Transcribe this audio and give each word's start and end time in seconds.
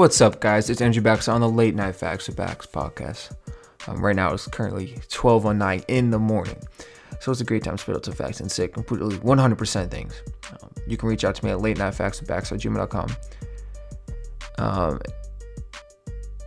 What's 0.00 0.22
up, 0.22 0.40
guys? 0.40 0.70
It's 0.70 0.80
Andrew 0.80 1.02
Bax 1.02 1.28
on 1.28 1.42
the 1.42 1.48
Late 1.50 1.74
Night 1.74 1.94
Facts 1.94 2.26
of 2.26 2.34
Bax 2.34 2.66
podcast. 2.66 3.36
Um, 3.86 4.02
right 4.02 4.16
now, 4.16 4.32
it's 4.32 4.46
currently 4.46 4.94
12:09 5.10 5.84
in 5.88 6.08
the 6.08 6.18
morning, 6.18 6.56
so 7.20 7.30
it's 7.30 7.42
a 7.42 7.44
great 7.44 7.64
time 7.64 7.76
to 7.76 7.82
spit 7.82 7.96
out 7.96 8.06
some 8.06 8.14
facts 8.14 8.40
and 8.40 8.50
say 8.50 8.66
completely 8.66 9.18
100% 9.18 9.90
things. 9.90 10.22
Um, 10.52 10.70
you 10.86 10.96
can 10.96 11.06
reach 11.06 11.22
out 11.22 11.34
to 11.34 11.44
me 11.44 11.50
at 11.50 11.60
late 11.60 11.76
night 11.76 11.94
facts 11.94 12.18
at 12.22 12.26
gmail.com 12.26 13.14
um, 14.56 15.00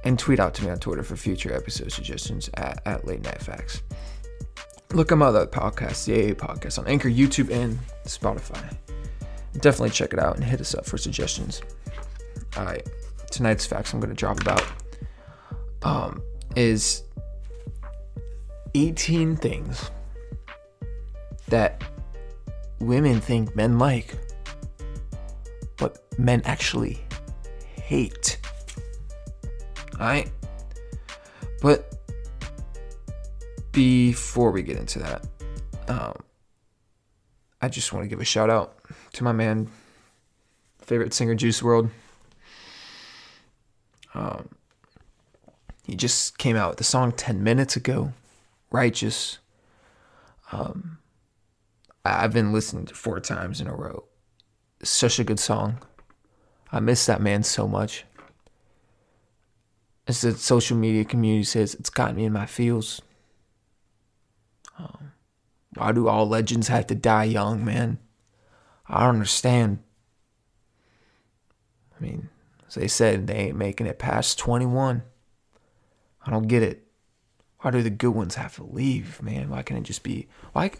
and 0.03 0.17
tweet 0.17 0.39
out 0.39 0.55
to 0.55 0.63
me 0.65 0.71
on 0.71 0.79
Twitter 0.79 1.03
for 1.03 1.15
future 1.15 1.53
episode 1.53 1.91
suggestions 1.91 2.49
at, 2.55 2.81
at 2.87 3.05
late 3.05 3.21
night 3.21 3.39
facts. 3.39 3.83
Look 4.93 5.11
at 5.11 5.17
my 5.19 5.27
other 5.27 5.45
podcasts, 5.45 6.05
the 6.05 6.31
AA 6.31 6.33
podcast 6.33 6.79
on 6.79 6.87
Anchor, 6.87 7.07
YouTube, 7.07 7.51
and 7.51 7.77
Spotify. 8.05 8.75
Definitely 9.59 9.91
check 9.91 10.11
it 10.11 10.17
out 10.17 10.37
and 10.37 10.43
hit 10.43 10.59
us 10.59 10.73
up 10.73 10.87
for 10.87 10.97
suggestions. 10.97 11.61
All 12.57 12.65
right, 12.65 12.87
tonight's 13.33 13.65
facts 13.65 13.93
I'm 13.93 13.99
going 13.99 14.09
to 14.09 14.15
drop 14.15 14.39
about 14.39 14.63
um, 15.81 16.21
is 16.55 17.03
18 18.75 19.35
things 19.35 19.89
that 21.47 21.83
women 22.79 23.19
think 23.19 23.55
men 23.55 23.79
like, 23.79 24.17
but 25.77 26.03
men 26.17 26.41
actually 26.45 26.99
hate. 27.75 28.37
Alright? 29.93 30.31
But 31.61 31.95
before 33.71 34.51
we 34.51 34.61
get 34.61 34.77
into 34.77 34.99
that, 34.99 35.27
um, 35.87 36.15
I 37.61 37.69
just 37.69 37.93
want 37.93 38.03
to 38.03 38.09
give 38.09 38.19
a 38.19 38.25
shout 38.25 38.49
out 38.49 38.75
to 39.13 39.23
my 39.23 39.31
man, 39.31 39.69
favorite 40.79 41.13
singer 41.13 41.35
Juice 41.35 41.61
WRLD. 41.61 41.89
Um, 44.13 44.49
he 45.85 45.95
just 45.95 46.37
came 46.37 46.55
out 46.55 46.69
with 46.69 46.77
the 46.77 46.83
song 46.83 47.11
10 47.11 47.43
minutes 47.43 47.75
ago, 47.75 48.13
Righteous. 48.71 49.39
Um, 50.51 50.99
I've 52.05 52.33
been 52.33 52.53
listening 52.53 52.85
to 52.85 52.93
four 52.93 53.19
times 53.19 53.61
in 53.61 53.67
a 53.67 53.75
row. 53.75 54.05
Such 54.83 55.19
a 55.19 55.23
good 55.23 55.39
song. 55.39 55.79
I 56.71 56.79
miss 56.79 57.05
that 57.05 57.21
man 57.21 57.43
so 57.43 57.67
much. 57.67 58.05
As 60.07 60.21
the 60.21 60.33
social 60.33 60.75
media 60.75 61.05
community 61.05 61.43
says, 61.43 61.75
it's 61.75 61.89
got 61.89 62.15
me 62.15 62.25
in 62.25 62.33
my 62.33 62.45
feels. 62.45 63.01
Um, 64.77 65.13
why 65.75 65.91
do 65.91 66.07
all 66.07 66.27
legends 66.27 66.67
have 66.67 66.87
to 66.87 66.95
die 66.95 67.25
young, 67.25 67.63
man? 67.63 67.99
I 68.87 69.01
don't 69.01 69.15
understand. 69.15 69.79
I 71.97 72.03
mean, 72.03 72.29
as 72.73 72.81
they 72.81 72.87
said, 72.87 73.27
they 73.27 73.35
ain't 73.35 73.55
making 73.55 73.85
it 73.85 73.99
past 73.99 74.39
21. 74.39 75.03
I 76.25 76.31
don't 76.31 76.47
get 76.47 76.63
it. 76.63 76.87
Why 77.59 77.69
do 77.69 77.83
the 77.83 77.91
good 77.91 78.11
ones 78.15 78.33
have 78.33 78.55
to 78.55 78.63
leave, 78.63 79.21
man? 79.21 79.49
Why 79.49 79.61
can't 79.61 79.79
it 79.79 79.83
just 79.83 80.01
be. 80.01 80.27
Why. 80.53 80.71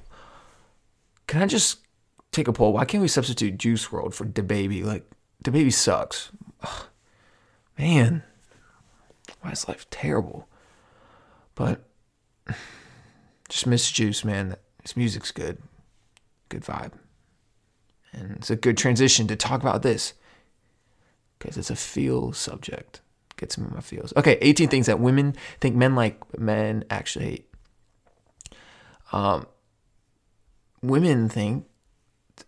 Can 1.28 1.44
I 1.44 1.46
just 1.46 1.80
take 2.32 2.48
a 2.48 2.54
poll? 2.54 2.74
Why 2.74 2.86
can't 2.86 3.04
we 3.04 3.08
substitute 3.08 3.60
Juice 3.60 3.88
WRLD 3.88 4.14
for 4.16 4.26
the 4.26 4.42
DaBaby? 4.42 4.84
Like, 4.84 5.08
the 5.44 5.52
DaBaby 5.52 5.72
sucks. 5.72 6.32
Ugh, 6.62 6.88
man. 7.78 8.24
Why 9.42 9.52
is 9.52 9.68
life 9.68 9.88
terrible? 9.90 10.48
But. 11.54 11.88
Just 13.50 13.68
miss 13.68 13.92
Juice, 13.92 14.26
man. 14.26 14.56
His 14.82 14.98
music's 14.98 15.30
good. 15.30 15.62
Good 16.50 16.64
vibe. 16.64 16.94
And 18.12 18.32
it's 18.38 18.50
a 18.50 18.56
good 18.56 18.78
transition 18.78 19.28
to 19.28 19.36
talk 19.36 19.62
about 19.62 19.84
this 19.84 20.14
because 21.44 21.58
it's 21.58 21.70
a 21.70 21.76
feel 21.76 22.32
subject. 22.32 23.02
Gets 23.36 23.58
me 23.58 23.68
in 23.68 23.74
my 23.74 23.82
feels. 23.82 24.14
Okay, 24.16 24.38
18 24.42 24.70
things 24.70 24.86
that 24.86 25.00
women 25.00 25.36
think 25.60 25.76
men 25.76 25.94
like, 25.94 26.40
men 26.40 26.86
actually 26.90 27.26
hate. 27.26 27.50
Um, 29.12 29.46
women 30.82 31.28
think 31.28 31.66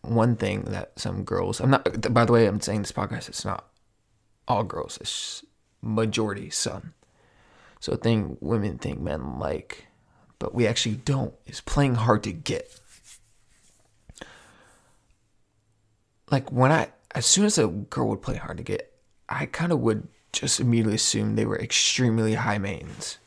one 0.02 0.38
thing 0.38 0.64
that 0.64 0.98
some 0.98 1.24
girls, 1.24 1.60
I'm 1.60 1.72
not, 1.72 2.14
by 2.14 2.24
the 2.24 2.32
way, 2.32 2.48
I'm 2.48 2.62
saying 2.62 2.84
this 2.84 2.94
podcast, 2.94 3.28
it's 3.28 3.44
not 3.44 3.68
all 4.48 4.64
girls, 4.64 4.98
it's 5.02 5.44
majority 5.82 6.50
some. 6.50 6.94
So 7.82 7.94
a 7.94 7.98
thing 7.98 8.38
women 8.40 8.78
think 8.78 9.00
men 9.02 9.38
like, 9.38 9.88
but 10.40 10.56
we 10.56 10.66
actually 10.66 10.96
don't, 10.96 11.34
is 11.46 11.60
playing 11.62 11.96
hard 11.96 12.24
to 12.24 12.32
get. 12.32 12.80
Like 16.32 16.52
when 16.52 16.72
I, 16.72 16.88
as 17.16 17.26
soon 17.26 17.46
as 17.46 17.58
a 17.58 17.68
girl 17.68 18.10
would 18.10 18.22
play 18.22 18.36
hard 18.36 18.58
to 18.58 18.64
get, 18.64 18.94
I 19.28 19.46
kind 19.46 19.72
of 19.72 19.80
would 19.80 20.08
just 20.34 20.60
immediately 20.60 20.96
assume 20.96 21.36
they 21.36 21.46
were 21.46 21.60
extremely 21.60 22.36
high 22.36 22.58
maintenance 22.58 23.18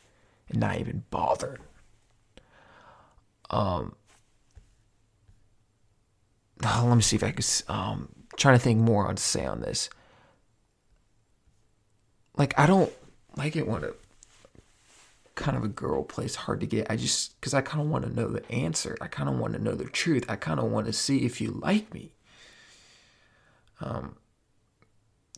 and 0.48 0.60
not 0.60 0.78
even 0.78 1.04
bothered. 1.10 1.60
Um, 3.50 3.96
let 6.62 6.94
me 6.94 7.02
see 7.02 7.16
if 7.16 7.24
I 7.24 7.30
can. 7.30 7.44
Um, 7.68 8.08
trying 8.36 8.56
to 8.56 8.62
think 8.62 8.78
more 8.78 9.08
on 9.08 9.16
to 9.16 9.22
say 9.22 9.46
on 9.46 9.62
this. 9.62 9.88
Like 12.36 12.56
I 12.58 12.66
don't 12.66 12.92
like 13.36 13.56
it 13.56 13.66
when 13.66 13.84
a 13.84 13.90
kind 15.34 15.56
of 15.56 15.64
a 15.64 15.68
girl 15.68 16.04
plays 16.04 16.36
hard 16.36 16.60
to 16.60 16.66
get. 16.66 16.88
I 16.90 16.96
just 16.96 17.40
because 17.40 17.54
I 17.54 17.62
kind 17.62 17.82
of 17.82 17.88
want 17.88 18.04
to 18.04 18.12
know 18.12 18.28
the 18.28 18.48
answer. 18.52 18.98
I 19.00 19.06
kind 19.06 19.30
of 19.30 19.38
want 19.38 19.54
to 19.54 19.62
know 19.62 19.74
the 19.74 19.84
truth. 19.84 20.24
I 20.28 20.36
kind 20.36 20.60
of 20.60 20.70
want 20.70 20.86
to 20.86 20.92
see 20.92 21.24
if 21.24 21.40
you 21.40 21.50
like 21.50 21.92
me. 21.94 22.12
Um, 23.80 24.16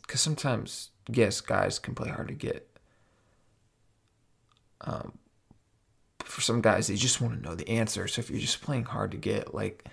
because 0.01 0.21
sometimes 0.21 0.91
yes, 1.09 1.41
guys 1.41 1.79
can 1.79 1.95
play 1.95 2.09
hard 2.09 2.27
to 2.27 2.33
get. 2.33 2.67
Um, 4.81 5.17
for 6.23 6.41
some 6.41 6.61
guys, 6.61 6.87
they 6.87 6.95
just 6.95 7.21
want 7.21 7.35
to 7.35 7.41
know 7.41 7.55
the 7.55 7.69
answer. 7.69 8.07
So 8.07 8.19
if 8.19 8.29
you're 8.29 8.39
just 8.39 8.61
playing 8.61 8.85
hard 8.85 9.11
to 9.11 9.17
get, 9.17 9.53
like, 9.53 9.85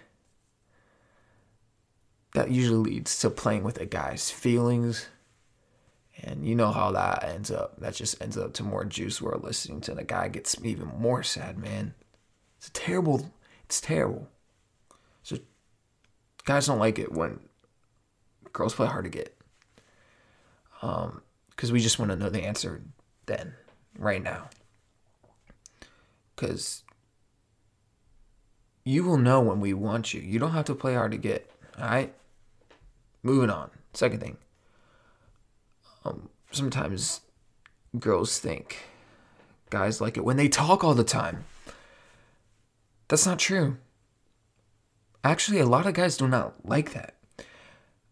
that 2.35 2.51
usually 2.51 2.91
leads 2.91 3.19
to 3.21 3.31
playing 3.31 3.65
with 3.65 3.81
a 3.81 3.87
guy's 3.87 4.31
feelings. 4.31 5.09
And 6.23 6.47
you 6.47 6.55
know 6.55 6.73
how 6.73 6.93
that 6.93 7.25
ends 7.25 7.51
up. 7.51 7.81
That 7.81 7.95
just 7.95 8.21
ends 8.21 8.37
up 8.37 8.53
to 8.55 8.63
more 8.63 8.85
Juice 8.85 9.21
WRLD 9.21 9.45
listening 9.45 9.81
to 9.83 9.95
the 9.95 10.05
guy 10.05 10.29
gets 10.29 10.57
even 10.65 10.87
more 10.99 11.23
sad, 11.23 11.59
man. 11.59 11.95
It's 12.59 12.71
terrible. 12.73 13.33
It's 13.65 13.81
terrible. 13.81 14.29
So 15.23 15.39
guys 16.45 16.67
don't 16.67 16.81
like 16.81 16.99
it 16.99 17.13
when 17.13 17.39
girls 18.59 18.75
play 18.75 18.89
hard 18.89 19.05
to 19.05 19.11
get 19.11 19.39
um, 20.83 21.23
because 21.51 21.71
we 21.71 21.81
just 21.81 22.01
want 22.01 22.11
to 22.11 22.17
know 22.17 22.29
the 22.29 22.43
answer 22.43 22.83
then, 23.27 23.55
right 23.97 24.23
now. 24.23 24.51
Because 26.35 26.83
you 28.85 29.05
will 29.05 29.17
know 29.17 29.41
when 29.41 29.61
we 29.61 29.73
want 29.73 30.13
you. 30.13 30.21
You 30.21 30.41
don't 30.41 30.53
have 30.53 30.65
to 30.67 30.75
play 30.75 30.95
hard 30.95 31.13
to 31.13 31.19
get. 31.19 31.49
All 31.79 31.87
right. 31.87 32.13
Moving 33.23 33.51
on. 33.51 33.71
Second 33.93 34.21
thing. 34.21 34.37
Um, 36.05 36.29
sometimes 36.51 37.21
girls 37.99 38.39
think 38.39 38.79
guys 39.71 40.01
like 40.01 40.17
it 40.17 40.25
when 40.25 40.37
they 40.37 40.49
talk 40.49 40.83
all 40.83 40.95
the 40.95 41.05
time. 41.05 41.45
That's 43.07 43.27
not 43.27 43.39
true. 43.39 43.77
Actually, 45.23 45.61
a 45.61 45.67
lot 45.67 45.87
of 45.87 45.95
guys 45.95 46.17
do 46.17 46.27
not 46.27 46.67
like 46.67 46.93
that. 46.93 47.18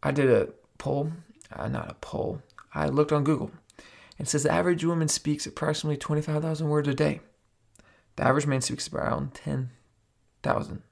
I 0.07 0.13
did 0.13 0.31
a 0.31 0.51
poll, 0.79 1.11
uh, 1.51 1.67
not 1.67 1.91
a 1.91 1.95
poll, 1.95 2.41
I 2.73 2.87
looked 2.87 3.11
on 3.11 3.25
Google. 3.25 3.51
It 4.21 4.29
says 4.29 4.45
the 4.45 4.53
average 4.53 4.85
woman 4.85 5.09
speaks 5.09 5.47
approximately 5.47 5.97
25,000 5.97 6.69
words 6.69 6.87
a 6.87 6.95
day. 6.95 7.19
The 8.15 8.23
average 8.23 8.47
man 8.47 8.61
speaks 8.61 8.93
around 8.93 9.35
10,000. 9.35 10.83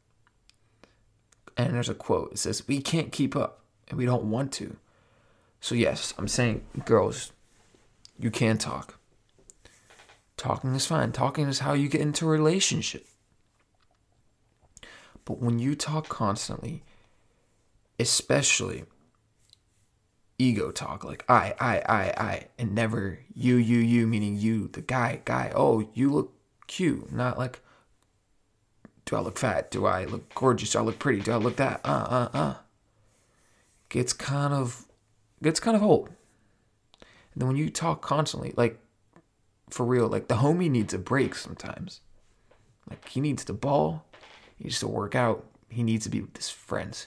And 1.56 1.74
there's 1.74 1.88
a 1.88 1.94
quote. 1.94 2.32
It 2.32 2.38
says, 2.38 2.66
We 2.66 2.80
can't 2.80 3.12
keep 3.12 3.36
up 3.36 3.60
and 3.86 3.96
we 3.96 4.04
don't 4.04 4.24
want 4.24 4.50
to. 4.54 4.78
So, 5.60 5.76
yes, 5.76 6.12
I'm 6.18 6.26
saying, 6.26 6.66
girls, 6.84 7.30
you 8.18 8.32
can 8.32 8.58
talk. 8.58 8.98
Talking 10.36 10.74
is 10.74 10.86
fine. 10.86 11.12
Talking 11.12 11.46
is 11.46 11.60
how 11.60 11.74
you 11.74 11.88
get 11.88 12.00
into 12.00 12.26
a 12.26 12.30
relationship. 12.30 13.06
But 15.24 15.38
when 15.38 15.60
you 15.60 15.76
talk 15.76 16.08
constantly, 16.08 16.82
especially 18.00 18.86
ego 20.38 20.70
talk 20.70 21.04
like 21.04 21.24
I, 21.28 21.54
I, 21.60 21.76
I, 21.78 22.14
I, 22.16 22.46
and 22.58 22.74
never 22.74 23.18
you, 23.34 23.56
you, 23.56 23.78
you, 23.78 24.06
meaning 24.06 24.36
you, 24.36 24.68
the 24.68 24.80
guy, 24.80 25.20
guy. 25.24 25.52
Oh, 25.54 25.88
you 25.94 26.10
look 26.10 26.32
cute, 26.66 27.12
not 27.12 27.38
like 27.38 27.60
do 29.04 29.16
I 29.16 29.20
look 29.20 29.38
fat? 29.38 29.70
Do 29.70 29.86
I 29.86 30.04
look 30.04 30.34
gorgeous? 30.34 30.72
Do 30.72 30.78
I 30.78 30.82
look 30.82 30.98
pretty? 30.98 31.20
Do 31.20 31.32
I 31.32 31.36
look 31.36 31.56
that? 31.56 31.80
Uh, 31.84 32.06
uh, 32.08 32.28
uh. 32.36 32.54
Gets 33.90 34.12
kind 34.12 34.54
of, 34.54 34.86
gets 35.42 35.60
kind 35.60 35.76
of 35.76 35.82
old. 35.82 36.08
And 36.98 37.40
then 37.42 37.48
when 37.48 37.56
you 37.56 37.68
talk 37.68 38.00
constantly, 38.00 38.54
like 38.56 38.78
for 39.68 39.84
real, 39.84 40.08
like 40.08 40.28
the 40.28 40.36
homie 40.36 40.70
needs 40.70 40.94
a 40.94 40.98
break 40.98 41.34
sometimes. 41.34 42.00
Like 42.88 43.06
he 43.08 43.20
needs 43.20 43.44
to 43.44 43.52
ball, 43.52 44.06
he 44.56 44.64
needs 44.64 44.80
to 44.80 44.88
work 44.88 45.14
out, 45.14 45.44
he 45.68 45.82
needs 45.82 46.04
to 46.04 46.10
be 46.10 46.20
with 46.20 46.36
his 46.36 46.50
friends, 46.50 47.06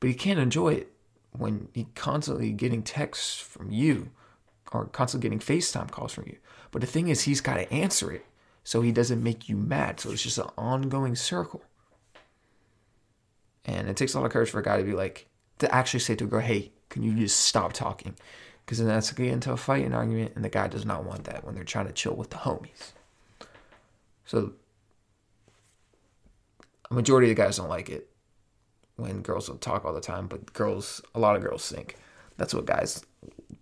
but 0.00 0.08
he 0.08 0.14
can't 0.14 0.38
enjoy 0.38 0.74
it 0.74 0.92
when 1.36 1.68
he 1.74 1.88
constantly 1.94 2.52
getting 2.52 2.82
texts 2.82 3.38
from 3.38 3.70
you 3.70 4.10
or 4.72 4.86
constantly 4.86 5.28
getting 5.28 5.40
FaceTime 5.40 5.90
calls 5.90 6.12
from 6.12 6.24
you. 6.26 6.36
But 6.70 6.80
the 6.80 6.86
thing 6.86 7.08
is, 7.08 7.22
he's 7.22 7.40
got 7.40 7.54
to 7.54 7.72
answer 7.72 8.10
it 8.10 8.24
so 8.62 8.80
he 8.80 8.92
doesn't 8.92 9.22
make 9.22 9.48
you 9.48 9.56
mad. 9.56 10.00
So 10.00 10.10
it's 10.10 10.22
just 10.22 10.38
an 10.38 10.48
ongoing 10.56 11.16
circle. 11.16 11.62
And 13.64 13.88
it 13.88 13.96
takes 13.96 14.14
a 14.14 14.18
lot 14.18 14.26
of 14.26 14.32
courage 14.32 14.50
for 14.50 14.60
a 14.60 14.64
guy 14.64 14.78
to 14.78 14.84
be 14.84 14.92
like, 14.92 15.26
to 15.58 15.72
actually 15.74 16.00
say 16.00 16.14
to 16.16 16.24
a 16.24 16.26
girl, 16.26 16.40
hey, 16.40 16.72
can 16.88 17.02
you 17.02 17.14
just 17.14 17.40
stop 17.40 17.72
talking? 17.72 18.16
Because 18.64 18.78
then 18.78 18.88
that's 18.88 19.10
going 19.10 19.26
to 19.26 19.30
get 19.30 19.34
into 19.34 19.52
a 19.52 19.56
fight 19.56 19.84
and 19.84 19.94
argument, 19.94 20.32
and 20.34 20.44
the 20.44 20.48
guy 20.48 20.68
does 20.68 20.84
not 20.84 21.04
want 21.04 21.24
that 21.24 21.44
when 21.44 21.54
they're 21.54 21.64
trying 21.64 21.86
to 21.86 21.92
chill 21.92 22.14
with 22.14 22.30
the 22.30 22.36
homies. 22.36 22.92
So 24.24 24.52
a 26.90 26.94
majority 26.94 27.30
of 27.30 27.36
the 27.36 27.42
guys 27.42 27.56
don't 27.58 27.68
like 27.68 27.90
it 27.90 28.08
when 28.96 29.22
girls 29.22 29.48
don't 29.48 29.60
talk 29.60 29.84
all 29.84 29.92
the 29.92 30.00
time, 30.00 30.26
but 30.26 30.52
girls, 30.52 31.02
a 31.14 31.20
lot 31.20 31.36
of 31.36 31.42
girls 31.42 31.68
think 31.70 31.96
that's 32.36 32.54
what 32.54 32.66
guys 32.66 33.04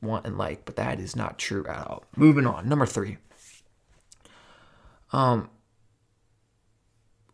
want 0.00 0.26
and 0.26 0.37
like, 0.37 0.64
but 0.64 0.76
that 0.76 1.00
is 1.00 1.17
not 1.17 1.38
true 1.38 1.67
at 1.67 1.87
all. 1.87 2.05
Moving 2.17 2.46
on, 2.46 2.69
number 2.69 2.87
three. 2.87 3.19
Um, 5.12 5.50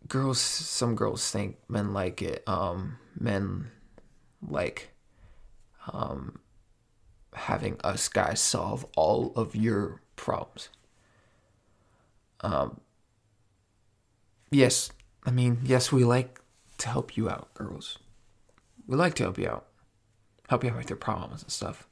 girls, 0.08 0.40
some 0.40 0.94
girls 0.94 1.30
think 1.30 1.58
men 1.68 1.92
like 1.92 2.22
it. 2.22 2.42
Um, 2.46 2.98
men 3.18 3.70
like, 4.46 4.90
um, 5.92 6.40
having 7.34 7.78
us 7.84 8.08
guys 8.08 8.40
solve 8.40 8.84
all 8.96 9.32
of 9.36 9.54
your 9.54 10.02
problems. 10.16 10.68
Um, 12.40 12.80
yes, 14.50 14.90
I 15.24 15.30
mean, 15.30 15.60
yes, 15.64 15.90
we 15.92 16.04
like 16.04 16.40
to 16.78 16.88
help 16.88 17.16
you 17.16 17.28
out, 17.28 17.52
girls. 17.54 17.98
We 18.86 18.96
like 18.96 19.14
to 19.14 19.24
help 19.24 19.38
you 19.38 19.48
out, 19.48 19.66
help 20.48 20.64
you 20.64 20.70
out 20.70 20.76
with 20.76 20.90
your 20.90 20.96
problems 20.96 21.42
and 21.42 21.52
stuff. 21.52 21.86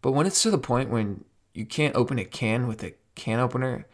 But 0.00 0.12
when 0.12 0.26
it's 0.26 0.42
to 0.42 0.50
the 0.50 0.58
point 0.58 0.90
when 0.90 1.24
you 1.52 1.66
can't 1.66 1.96
open 1.96 2.18
a 2.18 2.24
can 2.24 2.66
with 2.66 2.82
a 2.82 2.94
can 3.14 3.40
opener, 3.40 3.86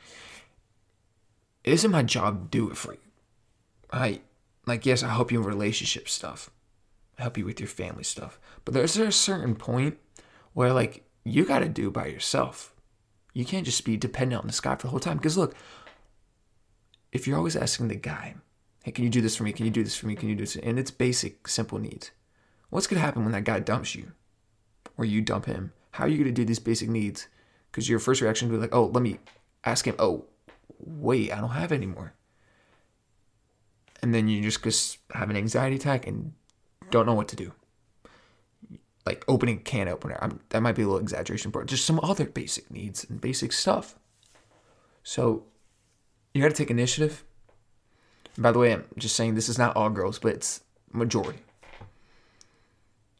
it 1.64 1.72
isn't 1.72 1.90
my 1.90 2.02
job 2.02 2.50
to 2.50 2.58
do 2.58 2.70
it 2.70 2.76
for 2.76 2.92
you. 2.92 2.98
I 3.90 4.20
like 4.66 4.86
yes, 4.86 5.02
I 5.02 5.08
help 5.08 5.32
you 5.32 5.40
in 5.40 5.46
relationship 5.46 6.08
stuff. 6.08 6.50
I 7.18 7.22
help 7.22 7.38
you 7.38 7.44
with 7.44 7.60
your 7.60 7.68
family 7.68 8.04
stuff. 8.04 8.38
But 8.64 8.74
there's 8.74 8.96
a 8.96 9.10
certain 9.12 9.54
point 9.54 9.98
where 10.52 10.72
like 10.72 11.04
you 11.24 11.44
gotta 11.44 11.68
do 11.68 11.90
by 11.90 12.06
yourself. 12.06 12.74
You 13.32 13.44
can't 13.44 13.64
just 13.64 13.84
be 13.84 13.96
dependent 13.96 14.42
on 14.42 14.46
this 14.46 14.60
guy 14.60 14.76
for 14.76 14.82
the 14.86 14.90
whole 14.90 15.00
time. 15.00 15.16
Because 15.16 15.36
look, 15.36 15.54
if 17.12 17.26
you're 17.26 17.38
always 17.38 17.56
asking 17.56 17.88
the 17.88 17.96
guy, 17.96 18.34
hey, 18.84 18.92
can 18.92 19.02
you 19.02 19.10
do 19.10 19.22
this 19.22 19.34
for 19.34 19.44
me? 19.44 19.52
Can 19.52 19.64
you 19.64 19.70
do 19.70 19.82
this 19.82 19.96
for 19.96 20.06
me? 20.06 20.14
Can 20.14 20.28
you 20.28 20.34
do 20.34 20.42
this? 20.42 20.56
And 20.56 20.78
it's 20.78 20.90
basic, 20.90 21.48
simple 21.48 21.78
needs. 21.78 22.10
What's 22.68 22.86
gonna 22.86 23.00
happen 23.00 23.24
when 23.24 23.32
that 23.32 23.44
guy 23.44 23.58
dumps 23.58 23.94
you? 23.94 24.12
Or 24.98 25.06
you 25.06 25.22
dump 25.22 25.46
him? 25.46 25.72
How 25.92 26.04
are 26.04 26.08
you 26.08 26.18
gonna 26.18 26.32
do 26.32 26.44
these 26.44 26.58
basic 26.58 26.90
needs? 26.90 27.26
Because 27.70 27.88
your 27.88 27.98
first 27.98 28.20
reaction 28.20 28.48
would 28.48 28.56
be 28.56 28.60
like, 28.60 28.74
oh, 28.74 28.84
let 28.84 29.02
me 29.02 29.20
ask 29.64 29.86
him, 29.86 29.96
oh, 29.98 30.26
wait, 30.78 31.32
I 31.32 31.40
don't 31.40 31.48
have 31.48 31.72
anymore. 31.72 32.12
And 34.02 34.14
then 34.14 34.28
you 34.28 34.42
just 34.42 34.62
just 34.62 34.98
have 35.14 35.30
an 35.30 35.36
anxiety 35.36 35.76
attack 35.76 36.06
and 36.06 36.34
don't 36.90 37.06
know 37.06 37.14
what 37.14 37.28
to 37.28 37.36
do. 37.36 37.52
Like 39.06 39.24
opening 39.28 39.60
can 39.60 39.88
opener. 39.88 40.18
I'm, 40.20 40.40
that 40.50 40.60
might 40.60 40.74
be 40.74 40.82
a 40.82 40.86
little 40.86 41.00
exaggeration, 41.00 41.50
but 41.50 41.64
just 41.64 41.86
some 41.86 42.00
other 42.02 42.26
basic 42.26 42.70
needs 42.70 43.02
and 43.08 43.18
basic 43.18 43.52
stuff. 43.52 43.98
So 45.02 45.44
you 46.34 46.42
got 46.42 46.50
to 46.50 46.54
take 46.54 46.70
initiative. 46.70 47.24
By 48.36 48.52
the 48.52 48.58
way, 48.58 48.72
I'm 48.72 48.84
just 48.98 49.16
saying 49.16 49.34
this 49.34 49.48
is 49.48 49.58
not 49.58 49.76
all 49.76 49.90
girls, 49.90 50.18
but 50.18 50.34
it's 50.34 50.60
majority. 50.92 51.40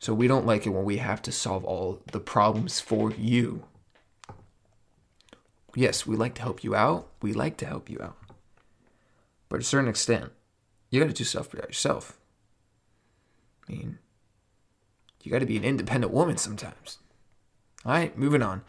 So 0.01 0.13
we 0.13 0.29
don't 0.29 0.47
like 0.47 0.67
it 0.67 0.71
when 0.71 0.85
we 0.85 0.99
have 0.99 1.23
to 1.23 1.33
solve 1.33 1.65
all 1.65 2.03
the 2.13 2.21
problems 2.21 2.81
for 2.81 3.11
you 3.13 3.65
yes, 5.75 6.07
we 6.07 6.17
like 6.17 6.35
to 6.35 6.43
help 6.43 6.65
you 6.65 6.75
out. 6.75 7.09
We 7.21 7.33
like 7.33 7.57
to 7.59 7.67
help 7.67 7.91
you 7.91 7.99
out. 8.03 8.17
But 9.49 9.57
to 9.57 9.61
a 9.61 9.65
certain 9.65 9.89
extent, 9.89 10.33
you 10.91 11.01
got 11.01 11.09
to 11.09 11.13
do 11.13 11.25
stuff 11.25 11.51
by 11.51 11.59
yourself. 11.59 12.19
I 13.69 13.73
mean, 13.73 13.99
you 15.23 15.33
got 15.33 15.41
to 15.41 15.47
be 15.47 15.57
an 15.57 15.65
independent 15.65 16.13
woman 16.13 16.37
sometimes. 16.37 16.99
All 17.85 17.93
right, 17.93 18.17
moving 18.17 18.43
on. 18.43 18.63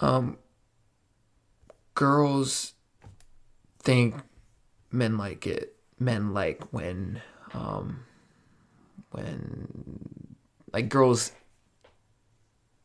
Um, 0.00 0.38
girls 1.94 2.72
think 3.78 4.16
men 4.94 5.18
like 5.18 5.46
it. 5.46 5.76
Men 5.98 6.32
like 6.32 6.62
when, 6.72 7.20
um, 7.52 8.04
when, 9.10 10.36
like 10.72 10.88
girls 10.88 11.32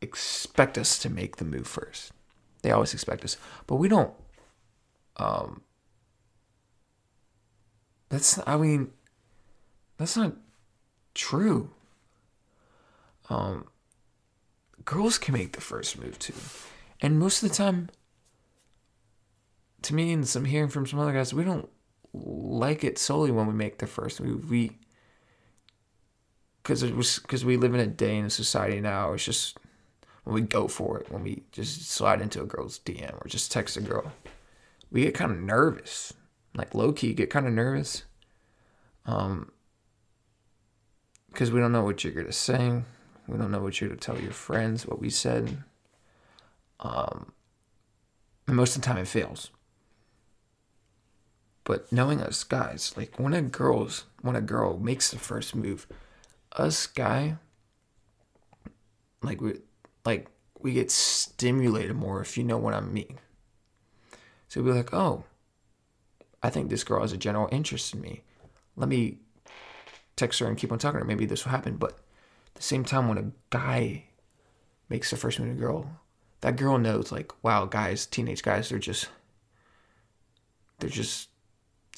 expect 0.02 0.78
us 0.78 1.00
to 1.00 1.10
make 1.10 1.38
the 1.38 1.46
move 1.46 1.68
first. 1.68 2.12
They 2.62 2.72
always 2.72 2.94
expect 2.94 3.24
us, 3.24 3.38
but 3.68 3.76
we 3.76 3.88
don't. 3.88 4.14
Um, 5.18 5.62
that's 8.10 8.40
I 8.46 8.58
mean, 8.58 8.92
that's 9.98 10.18
not 10.18 10.34
true. 11.14 11.70
Um, 13.30 13.66
girls 14.86 15.18
can 15.18 15.34
make 15.34 15.54
the 15.54 15.62
first 15.62 16.00
move 16.00 16.18
too, 16.20 16.34
and 17.02 17.20
most 17.20 17.44
of 17.44 17.50
the 17.50 17.56
time, 17.56 17.90
to 19.84 19.94
me 19.94 20.12
and 20.12 20.28
some 20.28 20.46
hearing 20.46 20.70
from 20.70 20.86
some 20.86 21.00
other 21.00 21.14
guys, 21.14 21.34
we 21.34 21.44
don't 21.44 21.70
like 22.14 22.84
it 22.84 22.98
solely 22.98 23.32
when 23.32 23.48
we 23.48 23.54
make 23.54 23.78
the 23.78 23.88
first 23.88 24.22
move. 24.22 24.50
We 24.50 24.78
because 26.64 26.84
it 26.84 26.96
was 26.96 27.20
because 27.20 27.46
we 27.46 27.58
live 27.58 27.74
in 27.74 27.80
a 27.80 27.88
day 27.88 28.18
in 28.18 28.26
a 28.26 28.30
society 28.30 28.82
now. 28.82 29.14
It's 29.14 29.26
just 29.26 29.58
when 30.24 30.36
we 30.36 30.42
go 30.42 30.68
for 30.68 31.00
it, 31.00 31.12
when 31.12 31.24
we 31.24 31.44
just 31.52 31.90
slide 31.90 32.22
into 32.22 32.42
a 32.42 32.46
girl's 32.46 32.80
DM 32.80 33.14
or 33.24 33.28
just 33.28 33.52
text 33.52 33.78
a 33.78 33.82
girl, 33.82 34.12
we 34.92 35.02
get 35.02 35.14
kind 35.14 35.32
of 35.32 35.40
nervous. 35.40 36.14
Like 36.56 36.76
low 36.76 36.92
key, 36.92 37.14
get 37.14 37.30
kind 37.30 37.48
of 37.48 37.54
nervous. 37.54 38.04
Um, 39.06 39.52
because 41.30 41.52
we 41.52 41.60
don't 41.60 41.72
know 41.72 41.84
what 41.84 42.04
you're 42.04 42.14
gonna 42.14 42.32
say. 42.32 42.84
We 43.28 43.38
don't 43.38 43.52
know 43.52 43.62
what 43.62 43.80
you're 43.80 43.90
gonna 43.90 44.00
tell 44.00 44.20
your 44.20 44.32
friends, 44.32 44.86
what 44.86 45.00
we 45.00 45.10
said. 45.10 45.64
Um, 46.80 47.34
and 48.48 48.56
most 48.56 48.76
of 48.76 48.82
the 48.82 48.88
time 48.88 48.98
it 48.98 49.08
fails. 49.08 49.52
But 51.70 51.92
knowing 51.92 52.20
us 52.20 52.44
guys, 52.44 52.96
like 52.98 53.20
when 53.20 53.36
a 53.36 53.44
girl's 53.44 54.06
when 54.24 54.36
a 54.36 54.42
girl 54.42 54.80
makes 54.80 55.12
the 55.12 55.20
first 55.20 55.54
move, 55.54 55.86
us 56.54 56.88
guy, 56.88 57.36
like 59.22 59.40
we 59.40 59.60
like 60.04 60.32
we 60.58 60.74
get 60.74 60.90
stimulated 60.90 61.96
more 61.96 62.22
if 62.22 62.40
you 62.40 62.44
know 62.44 62.58
what 62.58 62.74
I 62.74 62.80
mean. 62.80 63.20
So 64.48 64.64
we'll 64.64 64.74
be 64.74 64.78
like, 64.80 64.96
oh, 64.96 65.26
I 66.42 66.50
think 66.50 66.72
this 66.72 66.84
girl 66.84 67.02
has 67.02 67.14
a 67.14 67.18
general 67.18 67.48
interest 67.52 67.94
in 67.94 68.02
me. 68.02 68.24
Let 68.76 68.90
me 68.90 69.20
text 70.16 70.40
her 70.40 70.48
and 70.48 70.58
keep 70.58 70.72
on 70.72 70.80
talking 70.80 70.98
to 70.98 71.04
her. 71.04 71.08
Maybe 71.08 71.28
this 71.28 71.46
will 71.46 71.52
happen. 71.52 71.78
But 71.78 71.92
at 71.92 72.56
the 72.56 72.64
same 72.64 72.84
time, 72.84 73.08
when 73.08 73.20
a 73.20 73.32
guy 73.52 74.06
makes 74.90 75.12
the 75.12 75.18
first 75.18 75.40
move 75.40 75.50
to 75.50 75.54
a 75.54 75.68
girl, 75.68 76.00
that 76.42 76.56
girl 76.56 76.80
knows, 76.80 77.12
like, 77.12 77.32
wow, 77.44 77.66
guys, 77.68 78.08
teenage 78.08 78.42
guys, 78.42 78.70
they're 78.70 78.80
just, 78.80 79.08
they're 80.80 80.90
just 80.90 81.29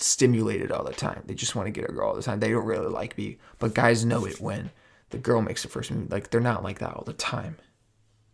stimulated 0.01 0.72
all 0.72 0.84
the 0.84 0.93
time. 0.93 1.24
They 1.25 1.34
just 1.34 1.55
want 1.55 1.67
to 1.67 1.72
get 1.72 1.89
a 1.89 1.93
girl 1.93 2.10
all 2.10 2.15
the 2.15 2.22
time. 2.22 2.39
They 2.39 2.51
don't 2.51 2.65
really 2.65 2.88
like 2.88 3.17
me. 3.17 3.38
But 3.60 3.74
guys 3.74 4.05
know 4.05 4.25
it 4.25 4.41
when 4.41 4.72
the 5.10 5.17
girl 5.17 5.41
makes 5.41 5.63
the 5.63 5.70
first 5.70 5.91
move. 5.91 6.12
Like, 6.12 6.29
they're 6.29 6.41
not 6.41 6.63
like 6.63 6.79
that 6.79 6.93
all 6.93 7.03
the 7.03 7.13
time 7.13 7.58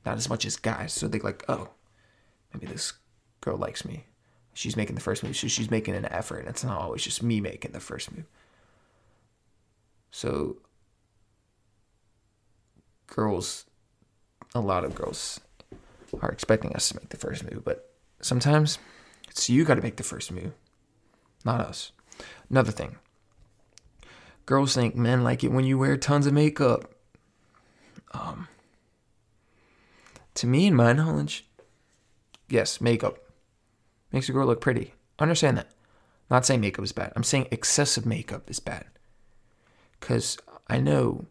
not 0.08 0.18
as 0.18 0.30
much 0.30 0.46
as 0.46 0.56
guys. 0.56 0.94
So 0.94 1.08
they're 1.08 1.22
like, 1.22 1.44
oh, 1.50 1.70
maybe 2.54 2.66
this 2.66 2.94
girl 3.42 3.58
likes 3.58 3.84
me. 3.86 4.06
She's 4.54 4.78
making 4.78 4.96
the 4.96 5.02
first 5.02 5.22
move, 5.22 5.36
so 5.36 5.48
she's 5.48 5.70
making 5.70 5.96
an 5.96 6.06
effort. 6.06 6.40
And 6.40 6.48
it's 6.48 6.64
not 6.64 6.80
always 6.80 7.04
just 7.04 7.22
me 7.22 7.42
making 7.42 7.74
the 7.74 7.80
first 7.80 8.12
move. 8.16 8.26
So 10.10 10.58
girls, 13.06 13.66
a 14.56 14.62
lot 14.62 14.86
of 14.86 14.96
girls 14.96 15.42
are 16.22 16.32
expecting 16.32 16.74
us 16.74 16.90
to 16.90 16.96
make 16.96 17.10
the 17.10 17.18
first 17.18 17.44
move, 17.44 17.64
but 17.64 17.94
sometimes 18.22 18.80
it's 19.30 19.50
you 19.50 19.66
got 19.66 19.76
to 19.76 19.82
make 19.82 19.98
the 19.98 20.04
first 20.04 20.32
move, 20.32 20.54
not 21.48 21.62
us. 21.62 21.92
Another 22.50 22.72
thing. 22.72 22.98
Girls 24.46 24.76
think 24.76 24.96
men 24.96 25.24
like 25.24 25.44
it 25.44 25.52
when 25.52 25.66
you 25.66 25.78
wear 25.78 25.98
tons 25.98 26.28
of 26.28 26.34
makeup. 26.34 26.94
Um, 28.12 28.48
to 30.36 30.48
me, 30.48 30.68
in 30.68 30.76
my 30.76 30.94
knowledge, 30.94 31.46
yes, 32.48 32.80
makeup 32.80 33.18
makes 34.12 34.30
a 34.30 34.32
girl 34.32 34.48
look 34.48 34.62
pretty. 34.62 34.94
Understand 35.20 35.58
that. 35.58 35.68
I'm 36.30 36.36
not 36.36 36.46
saying 36.46 36.62
makeup 36.62 36.86
is 36.86 36.92
bad. 36.92 37.12
I'm 37.16 37.24
saying 37.24 37.48
excessive 37.52 38.06
makeup 38.06 38.50
is 38.50 38.60
bad. 38.60 38.86
Because 40.00 40.38
I 40.68 40.80
know, 40.80 41.26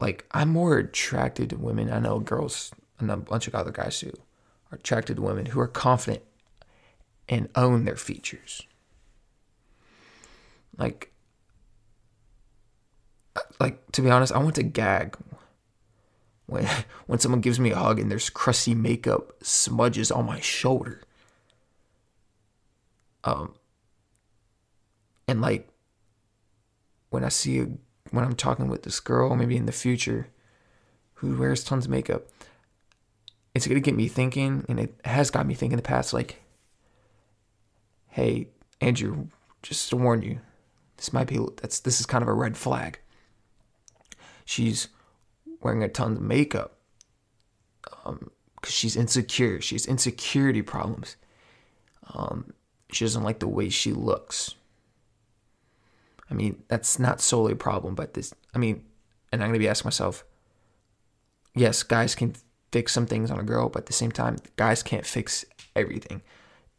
like, 0.00 0.26
I'm 0.32 0.48
more 0.48 0.78
attracted 0.78 1.50
to 1.50 1.56
women. 1.56 1.90
I 1.90 2.00
know 2.00 2.18
girls 2.18 2.72
and 2.98 3.10
a 3.10 3.16
bunch 3.16 3.46
of 3.46 3.54
other 3.54 3.70
guys 3.70 4.00
who 4.00 4.08
are 4.72 4.76
attracted 4.76 5.16
to 5.16 5.22
women 5.22 5.46
who 5.46 5.60
are 5.60 5.68
confident 5.68 6.22
and 7.28 7.48
own 7.54 7.84
their 7.84 7.96
features. 7.96 8.62
Like, 10.76 11.12
like 13.60 13.90
to 13.92 14.02
be 14.02 14.10
honest, 14.10 14.32
I 14.32 14.38
want 14.38 14.56
to 14.56 14.62
gag 14.62 15.16
when 16.46 16.68
when 17.06 17.18
someone 17.18 17.40
gives 17.40 17.60
me 17.60 17.70
a 17.70 17.76
hug 17.76 17.98
and 17.98 18.10
there's 18.10 18.30
crusty 18.30 18.74
makeup 18.74 19.32
smudges 19.42 20.10
on 20.10 20.26
my 20.26 20.40
shoulder. 20.40 21.02
Um 23.22 23.54
and 25.26 25.40
like 25.40 25.68
when 27.10 27.24
I 27.24 27.28
see 27.28 27.60
a, 27.60 27.68
when 28.10 28.24
I'm 28.24 28.34
talking 28.34 28.68
with 28.68 28.82
this 28.82 29.00
girl, 29.00 29.36
maybe 29.36 29.56
in 29.56 29.66
the 29.66 29.72
future, 29.72 30.28
who 31.14 31.36
wears 31.36 31.62
tons 31.62 31.84
of 31.84 31.90
makeup, 31.90 32.26
it's 33.54 33.66
gonna 33.66 33.80
get 33.80 33.94
me 33.94 34.08
thinking, 34.08 34.64
and 34.68 34.80
it 34.80 34.94
has 35.04 35.30
got 35.30 35.46
me 35.46 35.54
thinking 35.54 35.74
in 35.74 35.76
the 35.76 35.82
past, 35.82 36.12
like, 36.12 36.42
hey, 38.14 38.46
Andrew, 38.80 39.26
just 39.60 39.90
to 39.90 39.96
warn 39.96 40.22
you, 40.22 40.38
this 40.96 41.12
might 41.12 41.26
be 41.26 41.36
that's 41.60 41.80
this 41.80 41.98
is 41.98 42.06
kind 42.06 42.22
of 42.22 42.28
a 42.28 42.32
red 42.32 42.56
flag. 42.56 43.00
She's 44.44 44.86
wearing 45.60 45.82
a 45.82 45.88
ton 45.88 46.12
of 46.12 46.22
makeup 46.22 46.78
um 48.04 48.30
because 48.54 48.72
she's 48.72 48.94
insecure. 48.94 49.60
She 49.60 49.74
has 49.74 49.84
insecurity 49.84 50.62
problems. 50.62 51.16
Um, 52.14 52.54
she 52.92 53.04
doesn't 53.04 53.24
like 53.24 53.40
the 53.40 53.48
way 53.48 53.68
she 53.68 53.92
looks. 53.92 54.54
I 56.30 56.34
mean, 56.34 56.62
that's 56.68 56.98
not 57.00 57.20
solely 57.20 57.52
a 57.52 57.56
problem, 57.56 57.96
but 57.96 58.14
this, 58.14 58.32
I 58.54 58.58
mean, 58.58 58.84
and 59.32 59.42
I'm 59.42 59.48
going 59.48 59.58
to 59.58 59.64
be 59.64 59.68
asking 59.68 59.88
myself, 59.88 60.24
yes, 61.54 61.82
guys 61.82 62.14
can 62.14 62.34
fix 62.72 62.92
some 62.92 63.06
things 63.06 63.30
on 63.30 63.38
a 63.38 63.42
girl, 63.42 63.68
but 63.68 63.80
at 63.80 63.86
the 63.86 63.92
same 63.92 64.12
time, 64.12 64.36
guys 64.56 64.82
can't 64.82 65.04
fix 65.04 65.44
everything. 65.76 66.22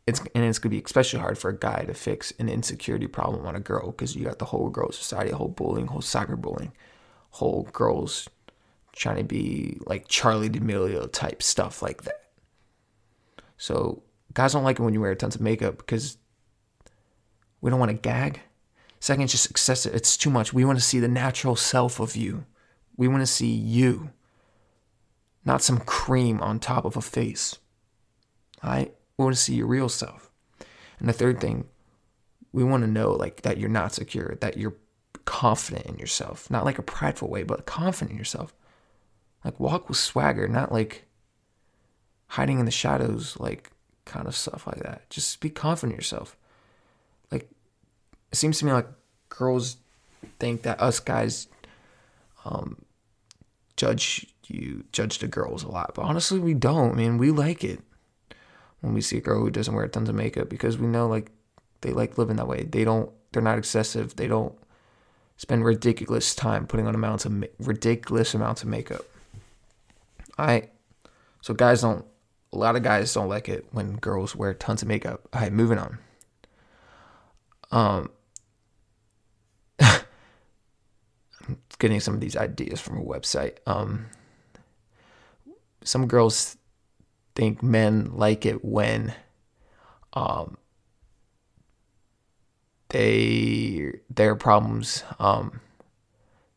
It's 0.08 0.20
and 0.36 0.44
it's 0.44 0.60
gonna 0.60 0.72
be 0.72 0.82
especially 0.84 1.20
hard 1.20 1.38
for 1.38 1.50
a 1.50 1.58
guy 1.58 1.84
to 1.86 1.94
fix 1.94 2.32
an 2.38 2.48
insecurity 2.48 3.08
problem 3.08 3.46
on 3.48 3.56
a 3.56 3.60
girl 3.60 3.88
because 3.88 4.16
you 4.16 4.26
got 4.26 4.40
the 4.40 4.46
whole 4.46 4.70
girl 4.70 4.92
society, 4.92 5.32
whole 5.32 5.48
bullying, 5.48 5.88
whole 5.88 6.02
cyberbullying, 6.02 6.72
whole 7.32 7.64
girls 7.74 8.30
trying 8.96 9.18
to 9.18 9.24
be 9.24 9.78
like 9.86 10.08
Charli 10.08 10.52
D'Amelio 10.52 11.12
type 11.12 11.42
stuff 11.42 11.82
like 11.82 12.04
that. 12.04 12.22
So 13.58 14.04
guys 14.34 14.54
don't 14.54 14.64
like 14.64 14.80
it 14.80 14.84
when 14.84 14.94
you 14.94 15.02
wear 15.02 15.16
tons 15.16 15.36
of 15.36 15.42
makeup 15.42 15.78
because 15.78 16.18
we 17.62 17.70
don't 17.70 17.80
want 17.80 17.90
to 17.90 17.98
gag. 17.98 18.42
Second, 19.00 19.24
it's 19.24 19.34
just 19.34 19.50
excessive. 19.50 19.94
It's 19.94 20.18
too 20.18 20.30
much. 20.30 20.54
We 20.54 20.66
want 20.66 20.78
to 20.78 20.84
see 20.84 21.00
the 21.00 21.08
natural 21.08 21.56
self 21.56 22.00
of 22.00 22.16
you. 22.16 22.46
We 22.98 23.08
want 23.08 23.22
to 23.22 23.28
see 23.28 23.52
you, 23.52 24.12
not 25.44 25.62
some 25.62 25.80
cream 25.80 26.42
on 26.42 26.60
top 26.60 26.86
of 26.86 26.96
a 26.96 27.02
face. 27.02 27.58
All 28.64 28.70
right? 28.70 28.94
We 29.18 29.24
want 29.24 29.36
to 29.36 29.42
see 29.42 29.56
your 29.56 29.68
real 29.68 29.90
self. 29.90 30.32
And 31.00 31.08
the 31.08 31.14
third 31.14 31.40
thing, 31.40 31.68
we 32.52 32.64
want 32.64 32.84
to 32.84 32.90
know 32.90 33.12
like 33.12 33.42
that 33.42 33.58
you're 33.58 33.70
not 33.70 33.94
secure, 33.94 34.38
that 34.42 34.58
you're 34.58 34.76
confident 35.26 35.86
in 35.86 35.98
yourself, 35.98 36.50
not 36.50 36.66
like 36.66 36.80
a 36.80 36.84
prideful 36.84 37.30
way, 37.30 37.44
but 37.44 37.66
confident 37.66 38.12
in 38.12 38.18
yourself. 38.18 38.54
Like 39.44 39.60
walk 39.60 39.90
with 39.90 39.98
swagger, 39.98 40.48
not 40.48 40.72
like 40.72 41.06
hiding 42.28 42.60
in 42.60 42.66
the 42.66 42.72
shadows, 42.72 43.38
like 43.40 43.72
kind 44.06 44.28
of 44.28 44.36
stuff 44.36 44.66
like 44.68 44.80
that. 44.80 45.10
Just 45.10 45.40
be 45.40 45.50
confident 45.50 45.94
in 45.94 45.98
yourself. 45.98 46.38
Like 47.32 47.50
it 48.32 48.36
seems 48.36 48.60
to 48.60 48.66
me 48.66 48.72
like 48.72 48.88
girls 49.30 49.78
think 50.40 50.64
that 50.64 50.82
us 50.82 51.00
guys 51.00 51.48
um, 52.44 52.78
judge 53.78 54.28
you 54.48 54.84
judge 54.92 55.20
the 55.20 55.28
girls 55.28 55.64
a 55.64 55.68
lot, 55.68 55.94
but 55.96 56.04
honestly, 56.04 56.40
we 56.40 56.54
don't. 56.54 56.94
I 56.94 56.96
mean, 56.96 57.18
we 57.18 57.32
like 57.32 57.64
it 57.64 57.82
when 58.86 58.94
we 58.94 59.02
see 59.02 59.18
a 59.18 59.22
girl 59.22 59.40
who 59.40 59.50
doesn't 59.50 59.74
wear 59.74 59.88
tons 59.88 60.10
of 60.10 60.16
makeup 60.16 60.48
because 60.48 60.78
we 60.78 60.86
know 60.86 61.08
like 61.08 61.32
they 61.82 61.92
like 61.92 62.20
living 62.20 62.36
that 62.36 62.48
way. 62.48 62.64
They 62.64 62.84
don't. 62.84 63.12
They're 63.32 63.42
not 63.42 63.58
excessive. 63.58 64.16
They 64.16 64.28
don't 64.28 64.54
spend 65.38 65.66
ridiculous 65.66 66.36
time 66.36 66.68
putting 66.68 66.86
on 66.88 66.94
amounts 66.94 67.26
of 67.26 67.44
ridiculous 67.60 68.36
amounts 68.36 68.62
of 68.62 68.70
makeup. 68.70 69.02
I 70.38 70.70
so 71.42 71.56
guys 71.56 71.82
don't. 71.82 72.06
A 72.54 72.58
lot 72.58 72.76
of 72.76 72.84
guys 72.84 73.12
don't 73.12 73.28
like 73.28 73.50
it 73.50 73.66
when 73.72 73.96
girls 73.96 74.36
wear 74.36 74.54
tons 74.54 74.84
of 74.84 74.88
makeup. 74.88 75.28
All 75.34 75.42
right, 75.42 75.52
moving 75.52 75.80
on. 75.80 75.98
Um, 77.72 78.12
I'm 79.80 81.58
getting 81.80 82.00
some 82.00 82.14
of 82.14 82.22
these 82.22 82.38
ideas 82.38 82.80
from 82.80 83.00
a 83.00 83.04
website. 83.04 83.58
Um, 83.66 84.06
some 85.84 86.08
girls 86.08 86.56
think 87.36 87.62
men 87.62 88.12
like 88.14 88.46
it 88.46 88.64
when 88.64 89.14
um, 90.14 90.58
they 92.90 94.00
their 94.10 94.36
problems 94.36 95.04
um, 95.20 95.60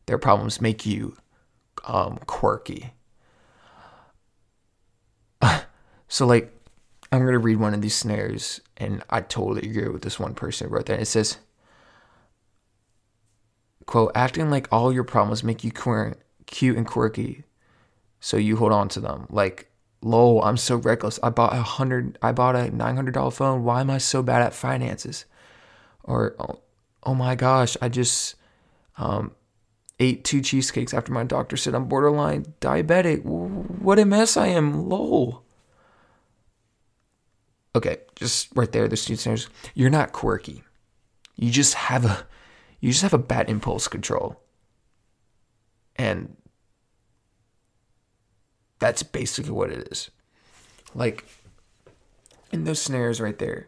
their 0.05 0.17
problems 0.17 0.61
make 0.61 0.85
you 0.85 1.17
um, 1.85 2.19
quirky. 2.25 2.93
so 6.07 6.25
like 6.25 6.53
I'm 7.11 7.25
gonna 7.25 7.39
read 7.39 7.59
one 7.59 7.73
of 7.73 7.81
these 7.81 7.95
scenarios, 7.95 8.61
and 8.77 9.03
I 9.09 9.21
totally 9.21 9.69
agree 9.69 9.89
with 9.89 10.03
this 10.03 10.19
one 10.19 10.33
person 10.33 10.67
who 10.67 10.75
wrote 10.75 10.85
that. 10.87 10.99
It 10.99 11.05
says 11.05 11.37
quote, 13.89 14.11
acting 14.13 14.51
like 14.51 14.67
all 14.71 14.93
your 14.93 15.03
problems 15.03 15.43
make 15.43 15.63
you 15.63 15.71
cute 16.45 16.77
and 16.77 16.85
quirky, 16.85 17.43
so 18.19 18.37
you 18.37 18.55
hold 18.55 18.71
on 18.71 18.87
to 18.87 18.99
them. 18.99 19.25
Like, 19.31 19.68
lol, 20.01 20.43
I'm 20.43 20.57
so 20.57 20.75
reckless. 20.77 21.19
I 21.21 21.29
bought 21.29 21.53
a 21.53 21.61
hundred, 21.61 22.17
I 22.21 22.31
bought 22.31 22.55
a 22.55 22.75
nine 22.75 22.95
hundred 22.95 23.13
dollar 23.13 23.31
phone. 23.31 23.63
Why 23.63 23.81
am 23.81 23.89
I 23.89 23.97
so 23.97 24.23
bad 24.23 24.41
at 24.41 24.53
finances? 24.53 25.25
Or, 26.03 26.35
oh, 26.39 26.59
oh 27.03 27.13
my 27.13 27.35
gosh, 27.35 27.77
I 27.81 27.89
just 27.89 28.35
um, 28.97 29.31
ate 29.99 30.23
two 30.23 30.41
cheesecakes 30.41 30.93
after 30.93 31.11
my 31.11 31.23
doctor 31.23 31.57
said 31.57 31.75
I'm 31.75 31.85
borderline 31.85 32.53
diabetic. 32.61 33.23
What 33.23 33.99
a 33.99 34.05
mess 34.05 34.37
I 34.37 34.47
am. 34.47 34.87
Lol. 34.87 35.43
Okay, 37.75 37.97
just 38.15 38.49
right 38.55 38.71
there, 38.71 38.87
the 38.87 38.97
students. 38.97 39.47
You're 39.75 39.89
not 39.89 40.11
quirky. 40.11 40.63
You 41.35 41.51
just 41.51 41.75
have 41.75 42.05
a 42.05 42.25
you 42.79 42.91
just 42.91 43.03
have 43.03 43.13
a 43.13 43.19
bad 43.19 43.49
impulse 43.49 43.87
control. 43.87 44.41
And 45.95 46.35
that's 48.79 49.03
basically 49.03 49.51
what 49.51 49.71
it 49.71 49.87
is. 49.91 50.09
Like 50.95 51.25
in 52.51 52.63
those 52.63 52.81
scenarios 52.81 53.21
right 53.21 53.37
there, 53.37 53.67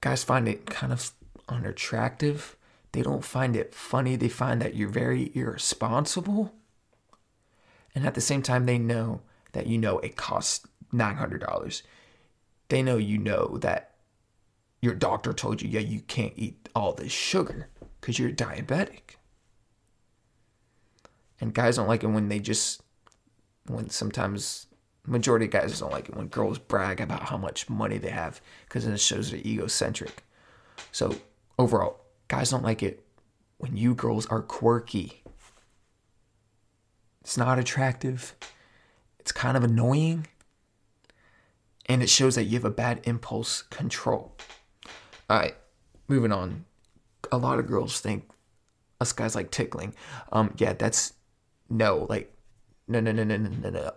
guys 0.00 0.24
find 0.24 0.46
it 0.46 0.66
kind 0.66 0.92
of 0.92 1.12
unattractive. 1.48 2.56
They 2.92 3.02
don't 3.02 3.24
find 3.24 3.56
it 3.56 3.74
funny. 3.74 4.16
They 4.16 4.28
find 4.28 4.60
that 4.60 4.74
you're 4.74 4.88
very 4.88 5.32
irresponsible. 5.34 6.52
And 7.94 8.06
at 8.06 8.14
the 8.14 8.20
same 8.20 8.42
time, 8.42 8.66
they 8.66 8.78
know 8.78 9.20
that 9.52 9.66
you 9.66 9.78
know 9.78 9.98
it 10.00 10.16
costs 10.16 10.66
$900. 10.92 11.82
They 12.68 12.82
know 12.82 12.96
you 12.96 13.18
know 13.18 13.58
that 13.60 13.94
your 14.80 14.94
doctor 14.94 15.32
told 15.32 15.62
you, 15.62 15.68
yeah, 15.68 15.80
you 15.80 16.00
can't 16.00 16.34
eat 16.36 16.68
all 16.74 16.92
this 16.92 17.12
sugar 17.12 17.68
because 18.00 18.18
you're 18.18 18.30
diabetic. 18.30 19.16
And 21.40 21.54
guys 21.54 21.76
don't 21.76 21.88
like 21.88 22.04
it 22.04 22.08
when 22.08 22.28
they 22.28 22.38
just, 22.38 22.82
when 23.66 23.90
sometimes, 23.90 24.66
majority 25.06 25.46
of 25.46 25.50
guys 25.50 25.78
don't 25.80 25.92
like 25.92 26.08
it 26.08 26.16
when 26.16 26.28
girls 26.28 26.58
brag 26.58 27.00
about 27.00 27.24
how 27.24 27.36
much 27.36 27.68
money 27.68 27.98
they 27.98 28.10
have 28.10 28.40
because 28.64 28.84
then 28.84 28.94
it 28.94 29.00
shows 29.00 29.30
they're 29.30 29.40
egocentric. 29.40 30.24
So 30.92 31.16
overall, 31.58 32.00
guys 32.28 32.50
don't 32.50 32.62
like 32.62 32.82
it 32.82 33.04
when 33.58 33.76
you 33.76 33.94
girls 33.94 34.26
are 34.26 34.42
quirky. 34.42 35.22
It's 37.20 37.36
not 37.36 37.58
attractive. 37.58 38.34
It's 39.18 39.32
kind 39.32 39.56
of 39.56 39.64
annoying. 39.64 40.26
And 41.86 42.02
it 42.02 42.08
shows 42.08 42.34
that 42.34 42.44
you 42.44 42.54
have 42.54 42.64
a 42.64 42.70
bad 42.70 43.00
impulse 43.04 43.62
control. 43.62 44.36
All 45.28 45.38
right, 45.38 45.54
moving 46.08 46.32
on 46.32 46.64
a 47.32 47.38
lot 47.38 47.58
of 47.58 47.66
girls 47.66 48.00
think 48.00 48.28
us 49.00 49.12
guys 49.12 49.34
like 49.34 49.50
tickling. 49.50 49.94
Um, 50.32 50.54
yeah, 50.56 50.72
that's 50.72 51.14
no, 51.68 52.06
like, 52.08 52.33
no, 52.86 53.00
no, 53.00 53.12
no, 53.12 53.24
no, 53.24 53.36
no, 53.36 53.48
no, 53.48 53.70
no. 53.70 53.92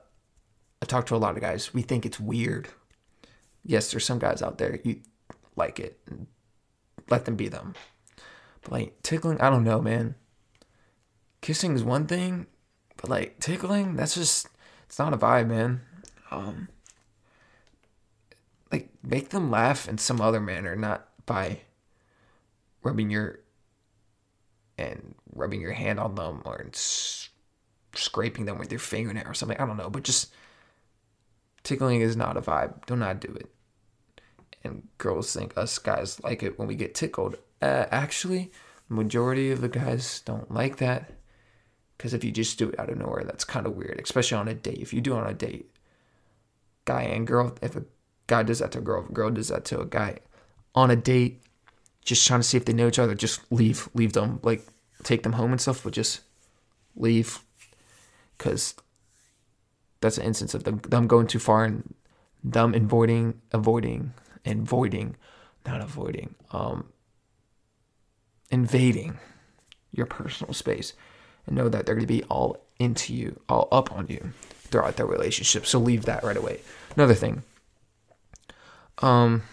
I 0.82 0.86
talk 0.86 1.06
to 1.08 1.15
a 1.15 1.17
lot 1.17 1.36
of 1.36 1.41
guys. 1.41 1.74
We 1.74 1.82
think 1.82 2.06
it's 2.06 2.20
weird. 2.20 2.70
Yes, 3.65 3.91
there's 3.91 4.06
some 4.06 4.20
guys 4.20 4.41
out 4.41 4.58
there 4.58 4.79
you 4.84 5.01
like 5.56 5.79
it. 5.79 6.00
let 7.10 7.25
them 7.25 7.36
be 7.36 7.48
them. 7.48 7.74
But 8.62 8.72
like 8.72 9.01
tickling, 9.01 9.41
I 9.41 9.50
don't 9.50 9.63
know, 9.63 9.82
man. 9.82 10.15
Kissing 11.41 11.75
is 11.75 11.84
one 11.84 12.08
thing, 12.08 12.48
but 12.96 13.10
like 13.10 13.39
tickling, 13.39 13.96
that's 13.96 14.15
just 14.15 14.48
it's 14.86 15.00
not 15.00 15.13
a 15.13 15.17
vibe, 15.17 15.48
man. 15.48 15.82
Um, 16.32 16.70
like 18.72 18.89
make 19.03 19.29
them 19.29 19.50
laugh 19.51 19.88
in 19.88 19.98
some 19.98 20.22
other 20.22 20.39
manner, 20.39 20.75
not 20.75 21.08
by 21.25 21.62
rubbing 22.84 23.10
your 23.10 23.39
and 24.77 25.15
rubbing 25.34 25.62
your 25.62 25.72
hand 25.72 26.00
on 26.00 26.15
them 26.15 26.41
or 26.46 26.70
scraping 27.98 28.46
them 28.46 28.58
with 28.58 28.72
your 28.72 28.80
fingernail 28.80 29.27
or 29.27 29.34
something. 29.34 29.58
I 29.58 29.66
don't 29.66 29.77
know, 29.77 29.89
but 29.89 30.04
just 30.04 30.34
tickling 31.63 32.01
is 32.01 32.16
not 32.16 32.38
a 32.38 32.42
vibe. 32.42 32.86
Do 32.86 32.96
not 32.96 33.20
do 33.20 33.34
it. 33.34 33.50
And 34.63 34.88
girls 34.98 35.34
think 35.34 35.58
us 35.58 35.77
guys 35.80 36.22
like 36.24 36.44
it 36.44 36.58
when 36.60 36.68
we 36.68 36.75
get 36.75 36.96
tickled. 36.96 37.38
Uh, 37.62 37.86
actually, 37.92 38.51
majority 38.89 39.51
of 39.51 39.62
the 39.62 39.70
guys 39.70 40.22
don't 40.25 40.51
like 40.51 40.77
that 40.77 41.12
Because 41.98 42.13
if 42.13 42.24
you 42.24 42.32
just 42.32 42.60
do 42.60 42.70
it 42.70 42.80
out 42.80 42.89
of 42.89 42.98
nowhere, 42.98 43.24
that's 43.24 43.44
kind 43.44 43.66
of 43.66 43.75
weird, 43.75 44.00
especially 44.04 44.38
on 44.38 44.48
a 44.48 44.54
date. 44.54 44.80
If 44.80 44.94
you 44.94 45.01
do 45.01 45.16
it 45.16 45.20
on 45.20 45.27
a 45.27 45.34
date, 45.34 45.72
guy 46.86 47.04
and 47.04 47.25
girl, 47.25 47.56
if 47.62 47.75
a 47.75 47.86
guy 48.27 48.44
does 48.44 48.60
that 48.60 48.72
to 48.74 48.80
a 48.80 48.82
girl, 48.82 49.04
if 49.04 49.10
a 49.10 49.13
girl 49.13 49.32
does 49.32 49.48
that 49.50 49.66
to 49.66 49.80
a 49.80 49.86
guy 49.86 50.20
on 50.75 50.92
a 50.92 50.96
date, 50.96 51.42
just 52.06 52.25
trying 52.25 52.39
to 52.39 52.44
see 52.44 52.58
if 52.58 52.66
they 52.66 52.74
know 52.74 52.88
each 52.88 53.00
other, 53.00 53.16
just 53.16 53.42
leave, 53.51 53.89
leave 53.94 54.13
them, 54.13 54.39
like 54.44 54.66
take 55.04 55.24
them 55.24 55.34
home 55.34 55.51
and 55.51 55.60
stuff, 55.62 55.84
but 55.84 55.94
just 55.94 56.22
leave. 56.96 57.39
Because 58.38 58.75
that's 60.01 60.17
an 60.17 60.25
instance 60.25 60.53
of 60.53 60.63
them, 60.63 61.08
going 61.08 61.27
too 61.27 61.39
far 61.39 61.65
and 61.65 61.94
them 62.44 62.74
avoiding, 62.74 63.41
avoiding, 63.51 64.13
and 64.46 64.67
voiding, 64.67 65.15
not 65.65 65.82
avoiding, 65.82 66.36
um, 66.51 66.86
invading 68.50 69.17
your 69.91 70.06
personal 70.06 70.53
space 70.53 70.94
and 71.46 71.56
know 71.56 71.70
that 71.70 71.86
they're 71.86 71.96
going 71.96 72.08
to 72.08 72.13
be 72.13 72.24
all 72.25 72.63
into 72.79 73.13
you, 73.13 73.39
all 73.50 73.67
up 73.72 73.91
on 73.91 74.08
you 74.08 74.34
throughout 74.67 74.98
their 74.98 75.06
relationship. 75.06 75.65
So 75.65 75.79
leave 75.79 76.06
that 76.06 76.24
right 76.24 76.38
away. 76.38 76.62
Another 76.96 77.13
thing. 77.13 77.44
Um 79.00 79.44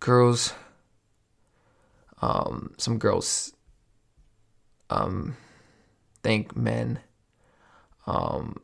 girls 0.00 0.54
um 2.22 2.72
some 2.78 2.98
girls 2.98 3.52
um 4.90 5.36
think 6.22 6.56
men 6.56 7.00
um 8.06 8.56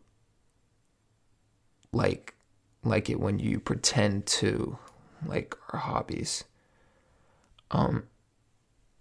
like 1.92 2.34
like 2.82 3.08
it 3.08 3.20
when 3.20 3.38
you 3.38 3.58
pretend 3.58 4.26
to 4.26 4.78
like 5.26 5.56
our 5.72 5.80
hobbies. 5.80 6.44
Um 7.70 8.04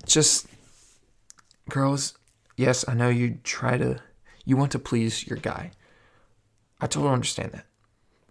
just 0.06 0.48
girls 1.70 2.18
yes 2.58 2.84
i 2.90 2.94
know 2.94 3.08
you 3.08 3.40
try 3.42 3.78
to 3.78 3.98
you 4.44 4.58
want 4.58 4.72
to 4.74 4.80
please 4.80 5.26
your 5.26 5.38
guy. 5.38 5.72
I 6.82 6.88
totally 6.88 7.14
understand 7.14 7.54
that. 7.54 7.66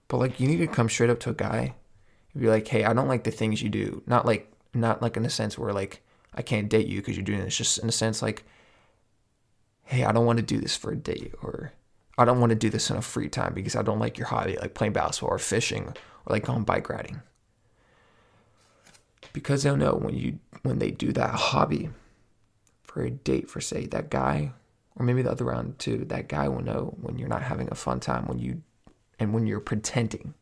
But 0.08 0.18
like 0.18 0.38
you 0.38 0.46
need 0.46 0.58
to 0.58 0.66
come 0.66 0.90
straight 0.90 1.08
up 1.08 1.20
to 1.20 1.30
a 1.30 1.34
guy 1.34 1.74
and 2.32 2.42
be 2.42 2.48
like 2.48 2.68
hey 2.68 2.84
i 2.84 2.92
don't 2.92 3.08
like 3.08 3.24
the 3.24 3.30
things 3.30 3.62
you 3.62 3.68
do. 3.70 4.02
Not 4.06 4.26
like 4.26 4.52
not 4.74 5.00
like 5.02 5.16
in 5.16 5.24
a 5.24 5.30
sense 5.30 5.58
where 5.58 5.72
like 5.72 6.02
i 6.34 6.42
can't 6.42 6.68
date 6.68 6.86
you 6.86 7.00
because 7.00 7.16
you're 7.16 7.24
doing 7.24 7.40
this. 7.40 7.56
Just 7.56 7.78
in 7.78 7.88
a 7.88 7.92
sense 7.92 8.22
like 8.22 8.44
hey 9.92 10.04
i 10.04 10.12
don't 10.12 10.26
want 10.26 10.38
to 10.38 10.44
do 10.44 10.58
this 10.58 10.76
for 10.76 10.92
a 10.92 10.96
date 10.96 11.34
or 11.42 11.72
i 12.18 12.24
don't 12.24 12.40
want 12.40 12.50
to 12.50 12.56
do 12.56 12.70
this 12.70 12.90
in 12.90 12.96
a 12.96 13.02
free 13.02 13.28
time 13.28 13.54
because 13.54 13.76
i 13.76 13.82
don't 13.82 13.98
like 13.98 14.18
your 14.18 14.26
hobby 14.26 14.56
like 14.60 14.74
playing 14.74 14.92
basketball 14.92 15.34
or 15.34 15.38
fishing 15.38 15.94
or 16.26 16.32
like 16.32 16.44
going 16.44 16.64
bike 16.64 16.88
riding. 16.88 17.22
Because 19.32 19.62
they'll 19.62 19.76
know 19.76 19.94
when 19.94 20.14
you 20.14 20.38
when 20.62 20.78
they 20.78 20.90
do 20.90 21.12
that 21.12 21.30
hobby 21.30 21.90
for 22.82 23.02
a 23.02 23.10
date 23.10 23.48
for 23.48 23.60
say 23.60 23.86
that 23.86 24.10
guy 24.10 24.52
or 24.96 25.06
maybe 25.06 25.22
the 25.22 25.30
other 25.30 25.46
round 25.46 25.78
too 25.78 26.04
that 26.08 26.28
guy 26.28 26.48
will 26.48 26.62
know 26.62 26.94
when 27.00 27.18
you're 27.18 27.28
not 27.28 27.42
having 27.42 27.68
a 27.70 27.74
fun 27.74 27.98
time 27.98 28.26
when 28.26 28.38
you 28.38 28.62
and 29.18 29.32
when 29.32 29.46
you're 29.46 29.60
pretending. 29.60 30.34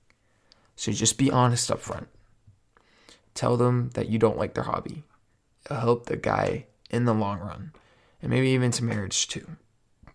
So 0.76 0.92
just 0.92 1.18
be 1.18 1.30
honest 1.30 1.70
up 1.70 1.80
front. 1.80 2.08
Tell 3.34 3.56
them 3.56 3.90
that 3.94 4.08
you 4.08 4.18
don't 4.18 4.38
like 4.38 4.54
their 4.54 4.64
hobby. 4.64 5.04
Help 5.68 6.06
the 6.06 6.16
guy 6.16 6.66
in 6.90 7.04
the 7.04 7.14
long 7.14 7.38
run 7.38 7.72
and 8.22 8.30
maybe 8.30 8.48
even 8.48 8.70
to 8.70 8.84
marriage 8.84 9.28
too 9.28 9.46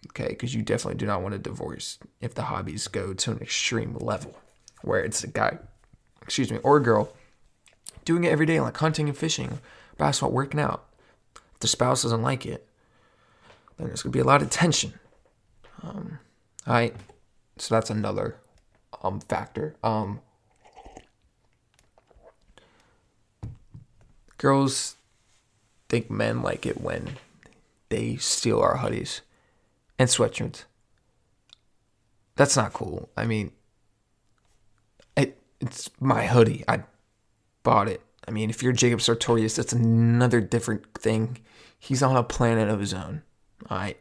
okay 0.08 0.30
because 0.30 0.54
you 0.54 0.62
definitely 0.62 0.98
do 0.98 1.06
not 1.06 1.22
want 1.22 1.34
a 1.34 1.40
divorce 1.40 2.00
if 2.22 2.34
the 2.36 2.44
hobbies 2.44 2.88
go 2.88 3.14
to 3.14 3.32
an 3.32 3.40
extreme 3.40 3.96
level 3.96 4.38
where 4.82 5.04
it's 5.04 5.24
a 5.24 5.28
guy 5.28 5.58
excuse 6.22 6.52
me 6.52 6.60
or 6.64 6.78
a 6.78 6.84
girl 6.84 7.12
doing 8.06 8.24
it 8.24 8.30
every 8.30 8.46
day, 8.46 8.62
like 8.62 8.78
hunting 8.78 9.10
and 9.10 9.18
fishing, 9.18 9.60
basketball, 9.98 10.32
working 10.32 10.60
out. 10.60 10.86
If 11.56 11.60
the 11.60 11.68
spouse 11.68 12.04
doesn't 12.04 12.22
like 12.22 12.46
it, 12.46 12.68
then 13.78 13.88
there's 13.88 14.04
gonna 14.04 14.14
be 14.14 14.20
a 14.20 14.24
lot 14.24 14.42
of 14.42 14.50
tension. 14.50 14.94
Um, 15.84 16.20
all 16.66 16.74
right, 16.74 16.96
so 17.58 17.76
that's 17.76 17.90
another 17.90 18.38
um 19.04 19.20
factor. 19.20 19.76
Um, 19.84 20.22
girls 24.38 24.96
think 25.90 26.10
men 26.10 26.42
like 26.42 26.66
it 26.66 26.80
when 26.80 27.18
they 27.90 28.16
steal 28.18 28.60
our 28.60 28.78
hoodies 28.78 29.22
and 29.98 30.10
sweatshirts. 30.10 30.66
That's 32.36 32.58
not 32.58 32.74
cool. 32.74 33.10
I 33.16 33.26
mean, 33.26 33.52
it, 35.16 35.42
it's 35.62 35.90
my 36.00 36.28
hoodie. 36.28 36.64
I 36.68 36.84
bought 37.64 37.88
it. 37.88 38.02
I 38.28 38.32
mean, 38.32 38.50
if 38.50 38.62
you're 38.62 38.74
Jacob 38.74 39.02
Sartorius, 39.02 39.56
that's 39.56 39.74
another 39.74 40.42
different 40.42 40.94
thing. 40.96 41.38
He's 41.80 42.04
on 42.04 42.18
a 42.18 42.24
planet 42.24 42.70
of 42.70 42.80
his 42.80 42.94
own. 42.94 43.22
All 43.70 43.78
right. 43.78 43.98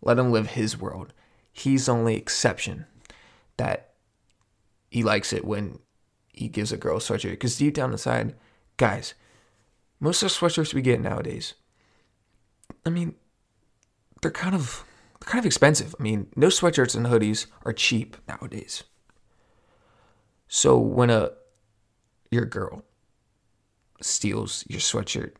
Let 0.00 0.18
him 0.18 0.30
live 0.30 0.48
his 0.48 0.78
world. 0.78 1.12
He's 1.52 1.86
the 1.86 1.92
only 1.92 2.16
exception 2.16 2.86
that 3.56 3.94
he 4.90 5.02
likes 5.02 5.32
it 5.32 5.44
when 5.44 5.78
he 6.32 6.48
gives 6.48 6.72
a 6.72 6.76
girl 6.76 6.96
a 6.96 7.00
sweatshirt. 7.00 7.30
Because 7.30 7.56
deep 7.56 7.74
down 7.74 7.92
inside, 7.92 8.34
guys, 8.76 9.14
most 10.00 10.22
of 10.22 10.28
the 10.28 10.34
sweatshirts 10.34 10.74
we 10.74 10.82
get 10.82 11.00
nowadays, 11.00 11.54
I 12.84 12.90
mean, 12.90 13.14
they're 14.20 14.30
kind 14.30 14.54
of 14.54 14.84
they're 15.20 15.30
kind 15.30 15.38
of 15.38 15.46
expensive. 15.46 15.94
I 15.98 16.02
mean, 16.02 16.28
no 16.36 16.48
sweatshirts 16.48 16.96
and 16.96 17.06
hoodies 17.06 17.46
are 17.64 17.72
cheap 17.72 18.16
nowadays. 18.28 18.84
So 20.48 20.78
when 20.78 21.10
a 21.10 21.30
your 22.30 22.44
girl 22.44 22.84
steals 24.00 24.64
your 24.68 24.80
sweatshirt, 24.80 25.32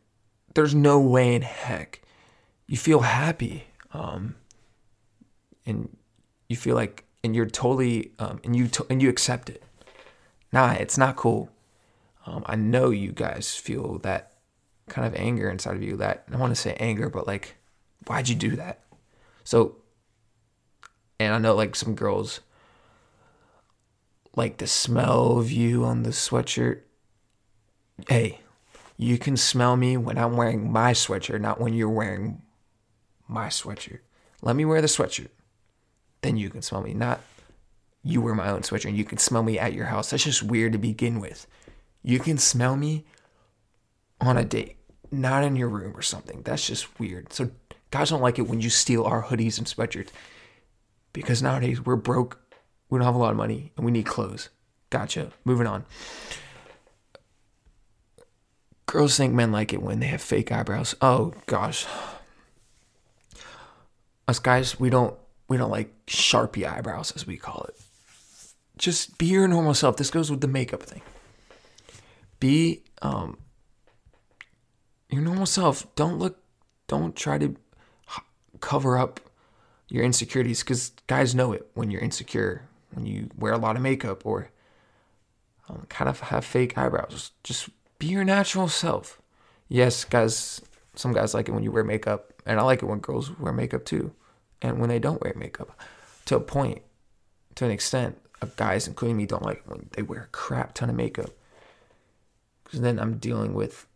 there's 0.54 0.74
no 0.74 1.00
way 1.00 1.34
in 1.34 1.42
heck 1.42 2.02
you 2.72 2.78
feel 2.78 3.00
happy. 3.00 3.64
Um, 3.92 4.36
and 5.66 5.94
you 6.48 6.56
feel 6.56 6.74
like, 6.74 7.04
and 7.22 7.36
you're 7.36 7.44
totally, 7.44 8.12
um, 8.18 8.40
and 8.44 8.56
you, 8.56 8.66
to, 8.68 8.86
and 8.88 9.02
you 9.02 9.10
accept 9.10 9.50
it. 9.50 9.62
Nah, 10.52 10.72
it's 10.72 10.96
not 10.96 11.16
cool. 11.16 11.50
Um, 12.24 12.44
I 12.46 12.56
know 12.56 12.88
you 12.88 13.12
guys 13.12 13.54
feel 13.54 13.98
that 13.98 14.31
kind 14.92 15.06
of 15.06 15.14
anger 15.14 15.50
inside 15.50 15.74
of 15.74 15.82
you 15.82 15.96
that 15.96 16.24
I 16.32 16.36
want 16.36 16.54
to 16.54 16.60
say 16.60 16.74
anger, 16.78 17.08
but 17.08 17.26
like, 17.26 17.56
why'd 18.06 18.28
you 18.28 18.34
do 18.34 18.56
that? 18.56 18.84
So, 19.42 19.76
and 21.18 21.34
I 21.34 21.38
know 21.38 21.54
like 21.54 21.74
some 21.74 21.94
girls 21.94 22.40
like 24.36 24.58
the 24.58 24.66
smell 24.66 25.38
of 25.38 25.50
you 25.50 25.84
on 25.84 26.02
the 26.02 26.10
sweatshirt. 26.10 26.80
Hey, 28.08 28.40
you 28.96 29.18
can 29.18 29.36
smell 29.36 29.76
me 29.76 29.96
when 29.96 30.18
I'm 30.18 30.36
wearing 30.36 30.70
my 30.70 30.92
sweatshirt, 30.92 31.40
not 31.40 31.60
when 31.60 31.74
you're 31.74 31.88
wearing 31.88 32.42
my 33.26 33.46
sweatshirt. 33.46 34.00
Let 34.42 34.56
me 34.56 34.64
wear 34.64 34.80
the 34.80 34.88
sweatshirt. 34.88 35.30
Then 36.20 36.36
you 36.36 36.50
can 36.50 36.62
smell 36.62 36.82
me, 36.82 36.92
not 36.92 37.20
you 38.04 38.20
wear 38.20 38.34
my 38.34 38.50
own 38.50 38.62
sweatshirt 38.62 38.88
and 38.88 38.96
you 38.96 39.04
can 39.04 39.18
smell 39.18 39.42
me 39.42 39.58
at 39.58 39.72
your 39.72 39.86
house. 39.86 40.10
That's 40.10 40.24
just 40.24 40.42
weird 40.42 40.72
to 40.72 40.78
begin 40.78 41.20
with. 41.20 41.46
You 42.02 42.18
can 42.18 42.36
smell 42.36 42.76
me 42.76 43.06
on 44.20 44.36
a 44.36 44.44
date, 44.44 44.76
not 45.12 45.44
in 45.44 45.56
your 45.56 45.68
room 45.68 45.96
or 45.96 46.02
something. 46.02 46.42
That's 46.42 46.66
just 46.66 46.98
weird. 46.98 47.32
So 47.32 47.50
guys 47.90 48.10
don't 48.10 48.22
like 48.22 48.38
it 48.38 48.48
when 48.48 48.60
you 48.60 48.70
steal 48.70 49.04
our 49.04 49.22
hoodies 49.22 49.58
and 49.58 49.66
sweatshirts 49.66 50.08
because 51.12 51.42
nowadays 51.42 51.84
we're 51.84 51.96
broke 51.96 52.42
we 52.92 52.98
don't 52.98 53.06
have 53.06 53.14
a 53.14 53.18
lot 53.18 53.30
of 53.30 53.38
money 53.38 53.72
and 53.74 53.86
we 53.86 53.90
need 53.90 54.04
clothes. 54.04 54.50
Gotcha. 54.90 55.32
Moving 55.46 55.66
on. 55.66 55.86
Girls 58.84 59.16
think 59.16 59.32
men 59.32 59.50
like 59.50 59.72
it 59.72 59.80
when 59.80 60.00
they 60.00 60.08
have 60.08 60.20
fake 60.20 60.52
eyebrows. 60.52 60.94
Oh 61.00 61.32
gosh. 61.46 61.86
Us 64.28 64.38
guys, 64.38 64.78
we 64.78 64.90
don't 64.90 65.16
we 65.48 65.56
don't 65.56 65.70
like 65.70 65.90
sharpie 66.06 66.70
eyebrows 66.70 67.12
as 67.16 67.26
we 67.26 67.38
call 67.38 67.64
it. 67.70 67.80
Just 68.76 69.16
be 69.16 69.24
your 69.24 69.48
normal 69.48 69.72
self. 69.72 69.96
This 69.96 70.10
goes 70.10 70.30
with 70.30 70.42
the 70.42 70.48
makeup 70.48 70.82
thing. 70.82 71.00
Be 72.40 72.82
um 73.00 73.38
your 75.12 75.22
normal 75.22 75.46
self. 75.46 75.92
Don't 75.94 76.18
look 76.18 76.38
don't 76.88 77.14
try 77.16 77.38
to 77.38 77.56
cover 78.60 78.98
up 78.98 79.20
your 79.88 80.04
insecurities 80.04 80.60
because 80.60 80.92
guys 81.06 81.34
know 81.34 81.52
it 81.52 81.66
when 81.74 81.90
you're 81.90 82.00
insecure 82.00 82.62
when 82.92 83.06
you 83.06 83.28
wear 83.36 83.52
a 83.52 83.58
lot 83.58 83.76
of 83.76 83.82
makeup 83.82 84.24
or 84.24 84.50
um, 85.68 85.86
kind 85.88 86.08
of 86.08 86.20
have 86.20 86.44
fake 86.44 86.76
eyebrows. 86.76 87.30
Just 87.44 87.68
be 87.98 88.06
your 88.06 88.24
natural 88.24 88.68
self. 88.68 89.20
Yes, 89.68 90.04
guys, 90.04 90.60
some 90.94 91.12
guys 91.12 91.34
like 91.34 91.48
it 91.48 91.52
when 91.52 91.62
you 91.62 91.72
wear 91.72 91.84
makeup, 91.84 92.32
and 92.44 92.58
I 92.58 92.62
like 92.62 92.82
it 92.82 92.86
when 92.86 92.98
girls 92.98 93.38
wear 93.38 93.52
makeup 93.52 93.84
too, 93.84 94.12
and 94.60 94.78
when 94.78 94.88
they 94.88 94.98
don't 94.98 95.22
wear 95.22 95.32
makeup. 95.36 95.78
To 96.26 96.36
a 96.36 96.40
point, 96.40 96.82
to 97.54 97.64
an 97.64 97.70
extent, 97.70 98.18
guys, 98.56 98.86
including 98.86 99.16
me, 99.16 99.26
don't 99.26 99.44
like 99.44 99.62
when 99.66 99.88
they 99.92 100.02
wear 100.02 100.24
a 100.24 100.26
crap 100.26 100.74
ton 100.74 100.90
of 100.90 100.96
makeup. 100.96 101.30
Because 102.64 102.80
then 102.80 102.98
I'm 102.98 103.18
dealing 103.18 103.54
with 103.54 103.86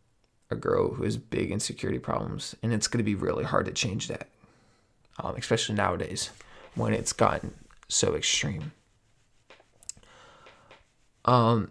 a 0.51 0.57
girl 0.57 0.95
who 0.95 1.05
has 1.05 1.17
big 1.17 1.51
insecurity 1.51 1.99
problems, 1.99 2.55
and 2.63 2.73
it's 2.73 2.89
going 2.89 2.99
to 2.99 3.05
be 3.05 3.15
really 3.15 3.45
hard 3.45 3.67
to 3.67 3.73
change 3.73 4.09
that, 4.09 4.29
um, 5.19 5.35
especially 5.37 5.75
nowadays 5.75 6.31
when 6.75 6.93
it's 6.93 7.13
gotten 7.13 7.55
so 7.89 8.15
extreme. 8.15 8.73
Um, 11.25 11.71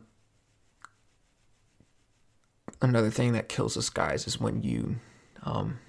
another 2.81 3.09
thing 3.09 3.33
that 3.33 3.47
kills 3.49 3.77
us 3.77 3.89
guys 3.89 4.27
is 4.27 4.39
when 4.39 4.63
you 4.63 4.97
Um, 5.45 5.79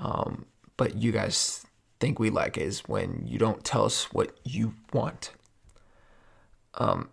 um, 0.00 0.46
but 0.76 0.96
you 0.96 1.12
guys 1.12 1.64
think 2.00 2.18
we 2.18 2.30
like 2.30 2.58
is 2.58 2.80
when 2.80 3.24
you 3.26 3.38
don't 3.38 3.64
tell 3.64 3.84
us 3.84 4.12
what 4.12 4.36
you 4.44 4.74
want. 4.92 5.30
Um, 6.74 7.08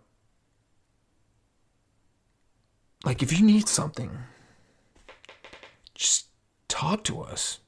like 3.06 3.22
if 3.22 3.32
you 3.32 3.46
need 3.46 3.68
something, 3.68 4.10
just 5.94 6.26
talk 6.66 7.04
to 7.04 7.22
us. 7.22 7.60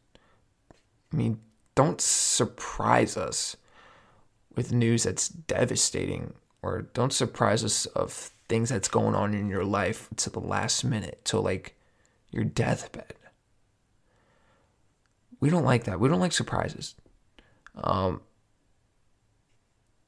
I 1.12 1.16
mean, 1.16 1.40
don't 1.77 2.01
surprise 2.01 3.16
us 3.16 3.57
with 4.57 4.72
news 4.72 5.05
that's 5.05 5.29
devastating 5.29 6.35
or 6.61 6.83
don't 6.92 7.12
surprise 7.12 7.64
us 7.64 7.87
of 7.87 8.33
things 8.48 8.68
that's 8.70 8.88
going 8.88 9.14
on 9.14 9.33
in 9.33 9.48
your 9.48 9.64
life 9.64 10.09
to 10.16 10.29
the 10.29 10.40
last 10.40 10.83
minute, 10.83 11.24
to 11.27 11.38
like 11.38 11.77
your 12.33 12.42
deathbed. 12.42 13.14
We 15.38 15.51
don't 15.51 15.64
like 15.64 15.85
that. 15.85 16.01
We 16.01 16.09
don't 16.09 16.18
like 16.18 16.33
surprises. 16.33 16.96
Um, 17.77 18.22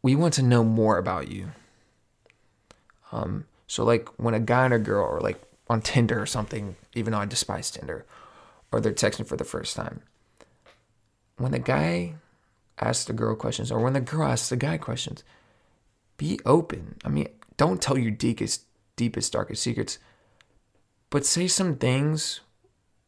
we 0.03 0.17
want 0.17 0.35
to 0.35 0.43
know 0.43 0.65
more 0.65 0.99
about 0.99 1.29
you. 1.31 1.53
Um, 3.13 3.45
so 3.71 3.85
like 3.85 4.09
when 4.17 4.35
a 4.35 4.41
guy 4.41 4.65
and 4.65 4.75
a 4.75 4.81
girl 4.81 5.07
or 5.07 5.21
like 5.21 5.41
on 5.69 5.81
Tinder 5.81 6.21
or 6.21 6.27
something, 6.27 6.75
even 6.93 7.13
though 7.13 7.21
I 7.21 7.25
despise 7.25 7.71
Tinder, 7.71 8.05
or 8.73 8.81
they're 8.81 8.93
texting 8.93 9.29
for 9.29 9.37
the 9.37 9.45
first 9.45 9.77
time. 9.77 10.03
When 11.37 11.53
the 11.53 11.61
guy 11.61 12.15
asks 12.81 13.05
the 13.05 13.13
girl 13.13 13.37
questions 13.37 13.71
or 13.71 13.79
when 13.79 13.93
the 13.93 14.01
girl 14.01 14.27
asks 14.27 14.49
the 14.49 14.57
guy 14.57 14.77
questions, 14.77 15.23
be 16.17 16.41
open. 16.45 16.97
I 17.05 17.11
mean, 17.11 17.29
don't 17.57 17.81
tell 17.81 17.97
your 17.97 18.11
deepest, 18.11 18.65
deepest, 18.97 19.33
darkest 19.33 19.63
secrets, 19.63 20.01
but 21.09 21.25
say 21.25 21.47
some 21.47 21.77
things 21.77 22.41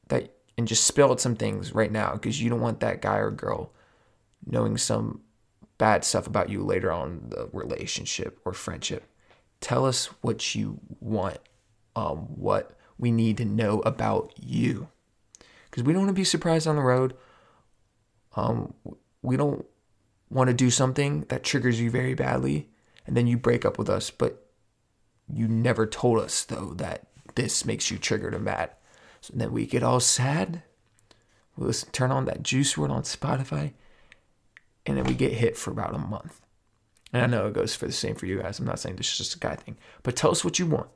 that 0.06 0.32
and 0.56 0.68
just 0.68 0.84
spill 0.84 1.10
out 1.10 1.20
some 1.20 1.34
things 1.34 1.74
right 1.74 1.90
now 1.90 2.12
because 2.12 2.40
you 2.40 2.48
don't 2.48 2.60
want 2.60 2.78
that 2.78 3.02
guy 3.02 3.16
or 3.16 3.32
girl 3.32 3.72
knowing 4.46 4.78
some 4.78 5.22
bad 5.78 6.04
stuff 6.04 6.28
about 6.28 6.50
you 6.50 6.62
later 6.62 6.92
on 6.92 7.20
the 7.30 7.48
relationship 7.52 8.38
or 8.44 8.52
friendship. 8.52 9.08
Tell 9.62 9.86
us 9.86 10.06
what 10.20 10.54
you 10.54 10.78
want, 11.00 11.38
um, 11.96 12.18
what 12.36 12.76
we 12.98 13.10
need 13.10 13.38
to 13.38 13.46
know 13.46 13.80
about 13.80 14.34
you. 14.36 14.88
Because 15.70 15.84
we 15.84 15.94
don't 15.94 16.02
want 16.02 16.10
to 16.10 16.20
be 16.20 16.24
surprised 16.24 16.66
on 16.66 16.76
the 16.76 16.82
road. 16.82 17.14
Um, 18.36 18.74
we 19.22 19.38
don't 19.38 19.64
want 20.28 20.48
to 20.48 20.54
do 20.54 20.70
something 20.70 21.22
that 21.28 21.44
triggers 21.44 21.80
you 21.80 21.90
very 21.90 22.14
badly 22.14 22.68
and 23.06 23.16
then 23.16 23.26
you 23.26 23.36
break 23.36 23.64
up 23.64 23.78
with 23.78 23.88
us, 23.88 24.10
but 24.10 24.46
you 25.32 25.48
never 25.48 25.86
told 25.86 26.18
us, 26.18 26.44
though, 26.44 26.74
that 26.74 27.06
this 27.34 27.64
makes 27.64 27.90
you 27.90 27.98
triggered 27.98 28.34
and 28.34 28.44
mad. 28.44 28.70
So 29.20 29.32
then 29.36 29.52
we 29.52 29.66
get 29.66 29.82
all 29.82 30.00
sad. 30.00 30.62
We 31.56 31.66
listen, 31.66 31.90
turn 31.92 32.10
on 32.10 32.24
that 32.26 32.42
Juice 32.42 32.74
WRLD 32.74 32.90
on 32.90 33.02
Spotify, 33.02 33.72
and 34.84 34.96
then 34.96 35.04
we 35.04 35.14
get 35.14 35.32
hit 35.32 35.56
for 35.56 35.70
about 35.70 35.94
a 35.94 35.98
month. 35.98 36.40
And 37.12 37.22
I 37.22 37.26
know 37.26 37.46
it 37.46 37.54
goes 37.54 37.74
for 37.74 37.86
the 37.86 37.92
same 37.92 38.14
for 38.14 38.26
you 38.26 38.40
guys. 38.40 38.58
I'm 38.58 38.66
not 38.66 38.78
saying 38.78 38.96
this 38.96 39.12
is 39.12 39.18
just 39.18 39.34
a 39.34 39.38
guy 39.38 39.54
thing, 39.54 39.76
but 40.02 40.16
tell 40.16 40.30
us 40.30 40.44
what 40.44 40.58
you 40.58 40.66
want. 40.66 40.88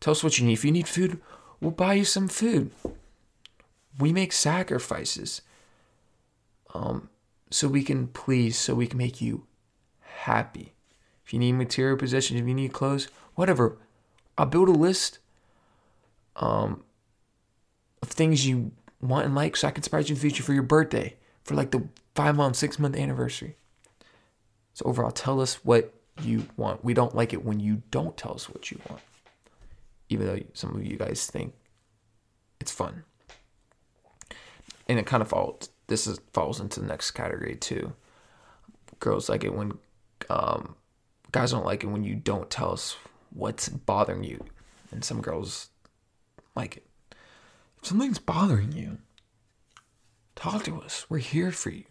Tell 0.00 0.12
us 0.12 0.22
what 0.22 0.38
you 0.38 0.46
need. 0.46 0.52
If 0.52 0.64
you 0.64 0.72
need 0.72 0.88
food, 0.88 1.20
we'll 1.60 1.70
buy 1.70 1.94
you 1.94 2.04
some 2.04 2.28
food. 2.28 2.70
We 3.98 4.12
make 4.12 4.32
sacrifices, 4.32 5.40
um, 6.74 7.08
so 7.50 7.68
we 7.68 7.82
can 7.82 8.08
please, 8.08 8.58
so 8.58 8.74
we 8.74 8.86
can 8.86 8.98
make 8.98 9.22
you 9.22 9.46
happy. 10.00 10.74
If 11.24 11.32
you 11.32 11.38
need 11.38 11.52
material 11.52 11.96
possessions, 11.96 12.40
if 12.40 12.46
you 12.46 12.54
need 12.54 12.74
clothes, 12.74 13.08
whatever, 13.34 13.78
I'll 14.36 14.46
build 14.46 14.68
a 14.68 14.72
list 14.72 15.18
um, 16.36 16.84
of 18.02 18.08
things 18.08 18.46
you 18.46 18.72
want 19.00 19.26
and 19.26 19.34
like 19.34 19.56
so 19.56 19.68
I 19.68 19.70
can 19.70 19.82
surprise 19.82 20.08
you 20.08 20.14
in 20.14 20.16
the 20.16 20.20
future 20.20 20.42
for 20.42 20.52
your 20.52 20.62
birthday, 20.62 21.16
for 21.42 21.54
like 21.54 21.70
the 21.70 21.88
five 22.14 22.36
month, 22.36 22.56
six 22.56 22.78
month 22.78 22.96
anniversary. 22.96 23.56
So 24.76 24.84
overall, 24.84 25.10
tell 25.10 25.40
us 25.40 25.64
what 25.64 25.94
you 26.20 26.48
want. 26.58 26.84
We 26.84 26.92
don't 26.92 27.14
like 27.14 27.32
it 27.32 27.42
when 27.42 27.60
you 27.60 27.82
don't 27.90 28.14
tell 28.14 28.34
us 28.34 28.50
what 28.50 28.70
you 28.70 28.78
want, 28.90 29.00
even 30.10 30.26
though 30.26 30.38
some 30.52 30.76
of 30.76 30.84
you 30.84 30.98
guys 30.98 31.26
think 31.26 31.54
it's 32.60 32.72
fun. 32.72 33.04
And 34.86 34.98
it 34.98 35.06
kind 35.06 35.22
of 35.22 35.28
falls. 35.28 35.70
This 35.86 36.06
is 36.06 36.20
falls 36.34 36.60
into 36.60 36.80
the 36.80 36.86
next 36.86 37.12
category 37.12 37.56
too. 37.56 37.94
Girls 39.00 39.30
like 39.30 39.44
it 39.44 39.54
when, 39.54 39.78
um, 40.28 40.76
guys 41.32 41.52
don't 41.52 41.64
like 41.64 41.82
it 41.82 41.86
when 41.86 42.04
you 42.04 42.14
don't 42.14 42.50
tell 42.50 42.70
us 42.70 42.98
what's 43.30 43.70
bothering 43.70 44.24
you, 44.24 44.44
and 44.92 45.02
some 45.02 45.22
girls 45.22 45.70
like 46.54 46.76
it. 46.76 46.86
If 47.80 47.88
something's 47.88 48.18
bothering 48.18 48.72
you, 48.72 48.98
talk 50.34 50.64
to 50.64 50.82
us. 50.82 51.06
We're 51.08 51.16
here 51.16 51.50
for 51.50 51.70
you. 51.70 51.84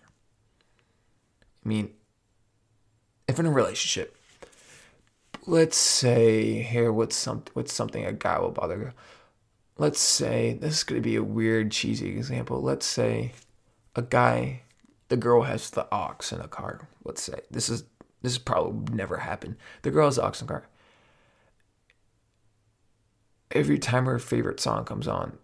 I 1.65 1.67
mean, 1.67 1.89
if 3.27 3.39
in 3.39 3.45
a 3.45 3.51
relationship, 3.51 4.17
let's 5.45 5.77
say 5.77 6.61
here 6.61 6.91
what's 6.91 7.15
some 7.15 7.43
what's 7.53 7.73
something 7.73 8.05
a 8.05 8.13
guy 8.13 8.39
will 8.39 8.51
bother. 8.51 8.93
Let's 9.77 9.99
say 9.99 10.57
this 10.59 10.77
is 10.77 10.83
gonna 10.83 11.01
be 11.01 11.15
a 11.15 11.23
weird, 11.23 11.71
cheesy 11.71 12.09
example. 12.09 12.61
Let's 12.61 12.85
say 12.85 13.33
a 13.95 14.01
guy, 14.01 14.61
the 15.09 15.17
girl 15.17 15.43
has 15.43 15.69
the 15.69 15.87
aux 15.93 16.15
in 16.31 16.39
a 16.39 16.47
car. 16.47 16.87
Let's 17.03 17.21
say 17.21 17.39
this 17.51 17.69
is 17.69 17.83
this 18.21 18.33
has 18.33 18.37
probably 18.37 18.93
never 18.93 19.17
happened. 19.17 19.57
The 19.81 19.91
girl 19.91 20.07
has 20.07 20.15
the 20.15 20.25
aux 20.25 20.33
in 20.39 20.45
a 20.45 20.47
car. 20.47 20.67
Every 23.51 23.79
time 23.79 24.05
her 24.05 24.19
favorite 24.19 24.59
song 24.59 24.85
comes 24.85 25.07
on, 25.07 25.37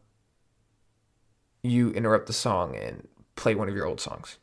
you 1.64 1.92
interrupt 1.92 2.28
the 2.28 2.34
song 2.34 2.76
and 2.76 3.08
play 3.36 3.56
one 3.56 3.70
of 3.70 3.76
your 3.76 3.86
old 3.86 4.02
songs, 4.02 4.38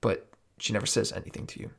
but 0.00 0.28
she 0.58 0.72
never 0.72 0.86
says 0.86 1.12
anything 1.12 1.46
to 1.46 1.60
you. 1.60 1.70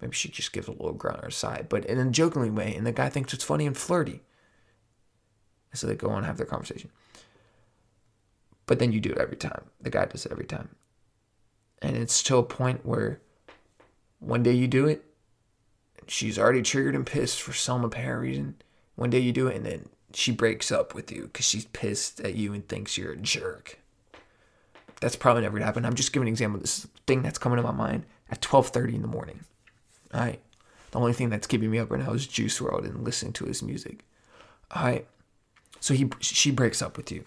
Maybe 0.00 0.14
she 0.14 0.28
just 0.28 0.52
gives 0.52 0.68
a 0.68 0.72
little 0.72 0.92
grunt 0.92 1.24
or 1.24 1.28
a 1.28 1.32
sigh, 1.32 1.64
but 1.68 1.84
in 1.86 1.98
a 1.98 2.10
jokingly 2.10 2.50
way, 2.50 2.74
and 2.74 2.86
the 2.86 2.92
guy 2.92 3.08
thinks 3.08 3.32
it's 3.32 3.44
funny 3.44 3.66
and 3.66 3.76
flirty. 3.76 4.22
So 5.72 5.86
they 5.86 5.94
go 5.94 6.08
on 6.08 6.18
and 6.18 6.26
have 6.26 6.36
their 6.36 6.46
conversation. 6.46 6.90
But 8.66 8.78
then 8.78 8.92
you 8.92 9.00
do 9.00 9.10
it 9.10 9.18
every 9.18 9.36
time. 9.36 9.64
The 9.80 9.90
guy 9.90 10.06
does 10.06 10.26
it 10.26 10.32
every 10.32 10.44
time. 10.44 10.74
And 11.82 11.96
it's 11.96 12.22
to 12.24 12.36
a 12.38 12.42
point 12.42 12.84
where 12.84 13.20
one 14.18 14.42
day 14.42 14.52
you 14.52 14.66
do 14.66 14.86
it, 14.86 15.04
she's 16.06 16.38
already 16.38 16.62
triggered 16.62 16.94
and 16.94 17.06
pissed 17.06 17.42
for 17.42 17.52
some 17.52 17.84
apparent 17.84 18.22
reason. 18.22 18.56
One 18.96 19.10
day 19.10 19.18
you 19.18 19.32
do 19.32 19.48
it, 19.48 19.56
and 19.56 19.66
then 19.66 19.88
she 20.14 20.32
breaks 20.32 20.72
up 20.72 20.94
with 20.94 21.12
you 21.12 21.24
because 21.24 21.44
she's 21.44 21.66
pissed 21.66 22.20
at 22.20 22.34
you 22.34 22.52
and 22.54 22.66
thinks 22.66 22.96
you're 22.96 23.12
a 23.12 23.16
jerk. 23.16 23.78
That's 25.00 25.16
probably 25.16 25.42
never 25.42 25.58
happened. 25.58 25.86
I'm 25.86 25.94
just 25.94 26.12
giving 26.12 26.28
an 26.28 26.32
example. 26.32 26.60
This 26.60 26.86
thing 27.06 27.22
that's 27.22 27.38
coming 27.38 27.58
to 27.58 27.62
my 27.62 27.70
mind 27.70 28.06
at 28.30 28.40
12:30 28.40 28.94
in 28.94 29.02
the 29.02 29.08
morning. 29.08 29.44
All 30.12 30.20
right. 30.20 30.40
The 30.90 30.98
only 30.98 31.12
thing 31.12 31.30
that's 31.30 31.46
keeping 31.46 31.70
me 31.70 31.78
up 31.78 31.90
right 31.90 32.00
now 32.00 32.12
is 32.12 32.26
Juice 32.26 32.58
WRLD 32.58 32.86
and 32.86 33.04
listening 33.04 33.32
to 33.34 33.44
his 33.44 33.62
music. 33.62 34.04
All 34.70 34.84
right. 34.84 35.06
So 35.80 35.94
he 35.94 36.10
she 36.20 36.50
breaks 36.50 36.80
up 36.80 36.96
with 36.96 37.12
you. 37.12 37.24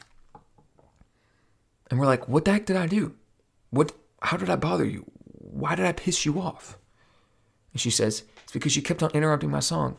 And 1.89 1.99
we're 1.99 2.05
like, 2.05 2.27
"What 2.27 2.45
the 2.45 2.51
heck 2.51 2.65
did 2.65 2.77
I 2.77 2.87
do? 2.87 3.15
What 3.69 3.91
how 4.21 4.37
did 4.37 4.49
I 4.49 4.55
bother 4.55 4.85
you? 4.85 5.05
Why 5.23 5.75
did 5.75 5.85
I 5.85 5.91
piss 5.91 6.25
you 6.25 6.39
off?" 6.39 6.77
And 7.73 7.81
she 7.81 7.91
says, 7.91 8.23
"It's 8.43 8.53
because 8.53 8.75
you 8.75 8.81
kept 8.81 9.03
on 9.03 9.11
interrupting 9.11 9.51
my 9.51 9.59
song, 9.59 9.97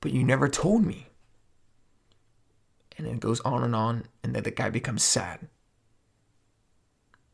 but 0.00 0.12
you 0.12 0.24
never 0.24 0.48
told 0.48 0.84
me." 0.84 1.08
And 2.98 3.06
it 3.06 3.20
goes 3.20 3.40
on 3.40 3.62
and 3.62 3.76
on, 3.76 4.04
and 4.22 4.34
then 4.34 4.42
the 4.42 4.50
guy 4.50 4.70
becomes 4.70 5.02
sad. 5.02 5.48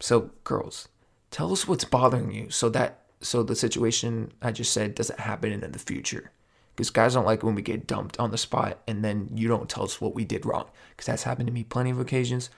So, 0.01 0.31
girls, 0.43 0.89
tell 1.31 1.53
us 1.53 1.69
what's 1.69 1.85
bothering 1.85 2.33
you 2.33 2.51
so 2.51 2.69
that 2.71 3.02
so 3.23 3.43
the 3.43 3.55
situation 3.55 4.33
I 4.43 4.53
just 4.53 4.73
said 4.73 4.95
doesn't 4.95 5.21
happen 5.21 5.53
in 5.53 5.73
the 5.73 5.79
future. 5.79 6.31
Because 6.75 6.91
guys 6.91 7.15
don't 7.15 7.27
like 7.27 7.43
when 7.43 7.55
we 7.55 7.63
get 7.63 7.87
dumped 7.87 8.19
on 8.19 8.31
the 8.31 8.39
spot 8.39 8.79
and 8.89 9.05
then 9.05 9.29
you 9.35 9.47
don't 9.47 9.69
tell 9.69 9.85
us 9.85 10.01
what 10.01 10.15
we 10.15 10.25
did 10.25 10.47
wrong. 10.47 10.71
Because 10.91 11.07
that's 11.07 11.23
happened 11.23 11.47
to 11.47 11.53
me 11.53 11.65
plenty 11.65 11.91
of 11.91 12.01
occasions. 12.01 12.51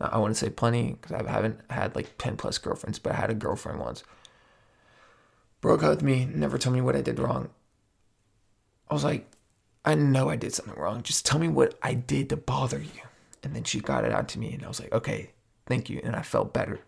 Now, 0.00 0.08
I 0.12 0.18
want 0.18 0.34
to 0.34 0.38
say 0.38 0.50
plenty 0.50 0.92
because 0.92 1.12
I 1.12 1.30
haven't 1.30 1.60
had 1.68 1.94
like 1.94 2.16
10 2.18 2.36
plus 2.36 2.58
girlfriends, 2.58 2.98
but 2.98 3.12
I 3.12 3.16
had 3.16 3.30
a 3.30 3.34
girlfriend 3.34 3.80
once. 3.80 4.02
Broke 5.60 5.82
up 5.82 5.90
with 5.90 6.02
me, 6.02 6.24
never 6.24 6.56
told 6.56 6.74
me 6.74 6.80
what 6.80 6.96
I 6.96 7.02
did 7.02 7.18
wrong. 7.18 7.50
I 8.90 8.94
was 8.94 9.04
like, 9.04 9.30
I 9.84 9.94
know 9.94 10.30
I 10.30 10.36
did 10.36 10.54
something 10.54 10.74
wrong. 10.74 11.02
Just 11.02 11.26
tell 11.26 11.38
me 11.38 11.48
what 11.48 11.78
I 11.82 11.94
did 11.94 12.30
to 12.30 12.36
bother 12.36 12.78
you. 12.78 13.02
And 13.42 13.54
then 13.54 13.64
she 13.64 13.80
got 13.80 14.04
it 14.04 14.12
out 14.12 14.28
to 14.30 14.38
me, 14.38 14.52
and 14.52 14.64
I 14.64 14.68
was 14.68 14.80
like, 14.80 14.92
okay, 14.92 15.30
thank 15.66 15.88
you. 15.88 16.00
And 16.02 16.14
I 16.14 16.22
felt 16.22 16.52
better. 16.52 16.80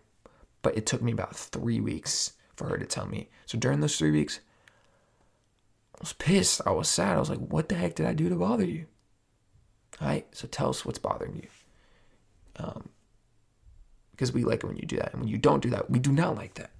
But 0.61 0.77
it 0.77 0.85
took 0.85 1.01
me 1.01 1.11
about 1.11 1.35
three 1.35 1.79
weeks 1.79 2.33
for 2.55 2.67
her 2.67 2.77
to 2.77 2.85
tell 2.85 3.05
me. 3.05 3.29
So 3.45 3.57
during 3.57 3.79
those 3.79 3.97
three 3.97 4.11
weeks, 4.11 4.39
I 5.95 5.99
was 5.99 6.13
pissed. 6.13 6.61
I 6.65 6.71
was 6.71 6.89
sad. 6.89 7.15
I 7.15 7.19
was 7.19 7.29
like, 7.29 7.39
what 7.39 7.69
the 7.69 7.75
heck 7.75 7.95
did 7.95 8.05
I 8.05 8.13
do 8.13 8.29
to 8.29 8.35
bother 8.35 8.65
you? 8.65 8.85
All 10.01 10.07
right. 10.07 10.27
So 10.31 10.47
tell 10.47 10.69
us 10.69 10.85
what's 10.85 10.99
bothering 10.99 11.35
you. 11.35 11.47
Um, 12.57 12.89
because 14.11 14.31
we 14.31 14.43
like 14.43 14.63
it 14.63 14.67
when 14.67 14.77
you 14.77 14.85
do 14.85 14.97
that. 14.97 15.13
And 15.13 15.21
when 15.21 15.29
you 15.29 15.37
don't 15.37 15.63
do 15.63 15.71
that, 15.71 15.89
we 15.89 15.99
do 15.99 16.11
not 16.11 16.35
like 16.35 16.53
that. 16.55 16.71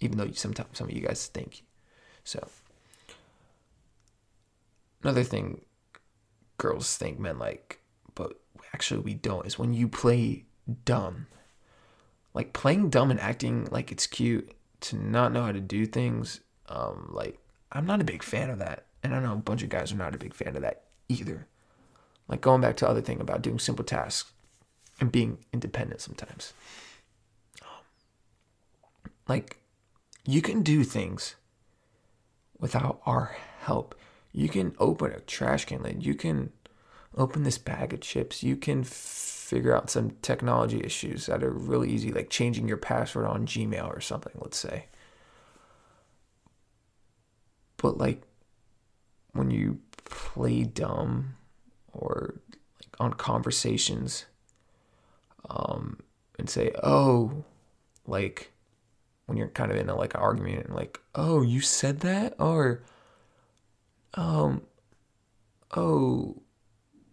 Even 0.00 0.18
though 0.18 0.24
you, 0.24 0.34
sometimes 0.34 0.76
some 0.78 0.88
of 0.88 0.94
you 0.94 1.00
guys 1.00 1.26
think. 1.26 1.62
So 2.24 2.46
another 5.02 5.24
thing 5.24 5.62
girls 6.58 6.96
think 6.96 7.18
men 7.18 7.38
like, 7.38 7.80
but 8.14 8.40
actually 8.74 9.00
we 9.00 9.14
don't, 9.14 9.46
is 9.46 9.58
when 9.58 9.72
you 9.72 9.88
play 9.88 10.44
dumb. 10.84 11.26
Like 12.34 12.52
playing 12.52 12.90
dumb 12.90 13.10
and 13.10 13.20
acting 13.20 13.68
like 13.70 13.90
it's 13.90 14.06
cute 14.06 14.52
to 14.80 14.96
not 14.96 15.32
know 15.32 15.42
how 15.42 15.52
to 15.52 15.60
do 15.60 15.86
things. 15.86 16.40
Um, 16.68 17.08
like 17.12 17.38
I'm 17.72 17.86
not 17.86 18.00
a 18.00 18.04
big 18.04 18.22
fan 18.22 18.50
of 18.50 18.58
that, 18.58 18.86
and 19.02 19.14
I 19.14 19.20
know 19.20 19.32
a 19.32 19.36
bunch 19.36 19.62
of 19.62 19.68
guys 19.68 19.92
are 19.92 19.96
not 19.96 20.14
a 20.14 20.18
big 20.18 20.34
fan 20.34 20.56
of 20.56 20.62
that 20.62 20.84
either. 21.08 21.46
Like 22.28 22.40
going 22.40 22.60
back 22.60 22.76
to 22.78 22.88
other 22.88 23.00
thing 23.00 23.20
about 23.20 23.42
doing 23.42 23.58
simple 23.58 23.84
tasks 23.84 24.32
and 25.00 25.10
being 25.10 25.38
independent 25.52 26.00
sometimes. 26.00 26.52
Like 29.26 29.58
you 30.26 30.42
can 30.42 30.62
do 30.62 30.84
things 30.84 31.36
without 32.58 33.00
our 33.06 33.36
help. 33.60 33.94
You 34.32 34.48
can 34.48 34.74
open 34.78 35.12
a 35.12 35.20
trash 35.20 35.64
can 35.64 35.82
lid. 35.82 36.04
You 36.04 36.14
can 36.14 36.52
open 37.16 37.42
this 37.42 37.58
bag 37.58 37.92
of 37.92 38.00
chips. 38.00 38.42
You 38.42 38.56
can 38.56 38.84
figure 38.84 39.74
out 39.74 39.90
some 39.90 40.10
technology 40.22 40.80
issues 40.84 41.26
that 41.26 41.42
are 41.42 41.50
really 41.50 41.90
easy, 41.90 42.12
like 42.12 42.30
changing 42.30 42.68
your 42.68 42.76
password 42.76 43.26
on 43.26 43.46
Gmail 43.46 43.88
or 43.88 44.00
something, 44.00 44.32
let's 44.36 44.58
say. 44.58 44.86
But 47.76 47.96
like 47.96 48.22
when 49.32 49.50
you 49.50 49.80
play 50.04 50.64
dumb 50.64 51.34
or 51.92 52.40
like 52.80 53.00
on 53.00 53.14
conversations 53.14 54.26
um, 55.48 56.00
and 56.38 56.50
say, 56.50 56.72
oh, 56.82 57.44
like 58.06 58.52
when 59.26 59.36
you're 59.36 59.48
kind 59.48 59.70
of 59.70 59.76
in 59.76 59.88
a 59.88 59.96
like 59.96 60.14
argument 60.16 60.66
and 60.66 60.74
like, 60.74 61.00
oh, 61.14 61.42
you 61.42 61.60
said 61.60 62.00
that, 62.00 62.34
or 62.38 62.82
um, 64.14 64.62
oh, 65.76 66.42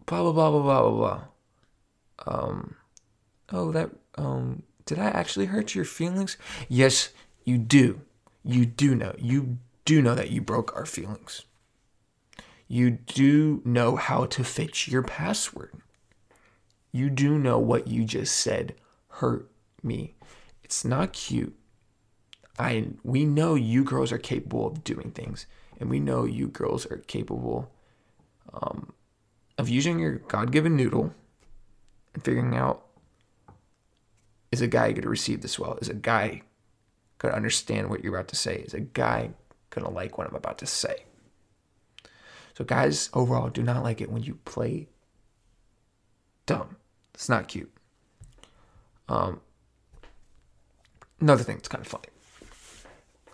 blah 0.06 0.22
blah 0.22 0.32
blah 0.32 0.50
blah 0.50 0.62
blah 0.62 0.82
blah 0.82 0.90
blah. 0.90 1.20
Um, 2.26 2.76
oh 3.52 3.72
that 3.72 3.90
um, 4.16 4.62
did 4.84 4.98
I 4.98 5.06
actually 5.06 5.46
hurt 5.46 5.74
your 5.74 5.84
feelings? 5.84 6.36
Yes, 6.68 7.10
you 7.44 7.58
do. 7.58 8.00
You 8.44 8.64
do 8.64 8.94
know. 8.94 9.14
You 9.18 9.58
do 9.84 10.00
know 10.00 10.14
that 10.14 10.30
you 10.30 10.40
broke 10.40 10.74
our 10.76 10.86
feelings. 10.86 11.42
You 12.68 12.90
do 12.90 13.62
know 13.64 13.96
how 13.96 14.26
to 14.26 14.42
fix 14.42 14.88
your 14.88 15.02
password. 15.02 15.72
You 16.92 17.10
do 17.10 17.38
know 17.38 17.58
what 17.58 17.86
you 17.86 18.04
just 18.04 18.34
said 18.34 18.74
hurt 19.08 19.50
me. 19.82 20.14
It's 20.64 20.84
not 20.84 21.12
cute. 21.12 21.54
I 22.58 22.88
we 23.04 23.24
know 23.24 23.54
you 23.54 23.84
girls 23.84 24.12
are 24.12 24.18
capable 24.18 24.66
of 24.66 24.82
doing 24.82 25.10
things, 25.10 25.46
and 25.78 25.90
we 25.90 26.00
know 26.00 26.24
you 26.24 26.48
girls 26.48 26.86
are 26.86 26.98
capable 26.98 27.70
um, 28.52 28.92
of 29.58 29.68
using 29.68 29.98
your 29.98 30.16
God-given 30.16 30.76
noodle 30.76 31.14
and 32.14 32.24
figuring 32.24 32.54
out 32.54 32.86
is 34.52 34.60
a 34.60 34.66
guy 34.66 34.92
going 34.92 35.02
to 35.02 35.08
receive 35.08 35.42
this 35.42 35.58
well? 35.58 35.78
Is 35.80 35.88
a 35.88 35.94
guy 35.94 36.42
going 37.18 37.32
to 37.32 37.36
understand 37.36 37.90
what 37.90 38.02
you're 38.02 38.14
about 38.14 38.28
to 38.28 38.36
say? 38.36 38.56
Is 38.56 38.74
a 38.74 38.80
guy 38.80 39.30
going 39.70 39.86
to 39.86 39.92
like 39.92 40.18
what 40.18 40.26
I'm 40.26 40.34
about 40.34 40.58
to 40.58 40.66
say? 40.66 41.04
So, 42.54 42.64
guys, 42.64 43.10
overall, 43.12 43.50
do 43.50 43.62
not 43.62 43.82
like 43.82 44.00
it 44.00 44.10
when 44.10 44.22
you 44.22 44.36
play 44.44 44.88
dumb. 46.46 46.76
It's 47.12 47.28
not 47.28 47.48
cute. 47.48 47.72
Um, 49.08 49.40
another 51.20 51.42
thing 51.42 51.56
that's 51.56 51.68
kind 51.68 51.84
of 51.84 51.88
funny 51.88 52.08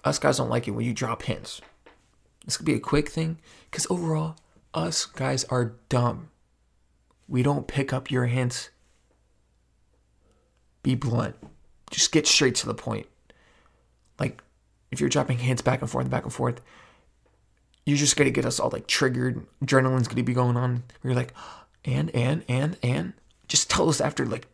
us 0.04 0.18
guys 0.18 0.38
don't 0.38 0.48
like 0.48 0.68
it 0.68 0.72
when 0.72 0.84
you 0.84 0.92
drop 0.92 1.22
hints. 1.22 1.60
This 2.44 2.56
could 2.56 2.66
be 2.66 2.74
a 2.74 2.80
quick 2.80 3.08
thing 3.08 3.38
because 3.70 3.86
overall, 3.88 4.36
us 4.74 5.06
guys 5.06 5.44
are 5.44 5.76
dumb. 5.88 6.30
We 7.28 7.42
don't 7.42 7.66
pick 7.66 7.92
up 7.92 8.10
your 8.10 8.26
hints. 8.26 8.70
Be 10.82 10.94
blunt. 10.94 11.36
Just 11.90 12.12
get 12.12 12.26
straight 12.26 12.54
to 12.56 12.66
the 12.66 12.74
point. 12.74 13.06
Like, 14.18 14.42
if 14.90 15.00
you're 15.00 15.08
dropping 15.08 15.38
hints 15.38 15.62
back 15.62 15.80
and 15.80 15.90
forth, 15.90 16.10
back 16.10 16.24
and 16.24 16.32
forth, 16.32 16.60
you're 17.86 17.96
just 17.96 18.16
gonna 18.16 18.30
get 18.30 18.46
us 18.46 18.60
all 18.60 18.70
like 18.70 18.86
triggered. 18.86 19.46
Adrenaline's 19.64 20.08
gonna 20.08 20.22
be 20.22 20.34
going 20.34 20.56
on. 20.56 20.84
You're 21.02 21.14
like, 21.14 21.34
and, 21.84 22.10
and, 22.14 22.44
and, 22.48 22.76
and. 22.82 23.12
Just 23.48 23.68
tell 23.68 23.88
us 23.88 24.00
after 24.00 24.24
like 24.24 24.46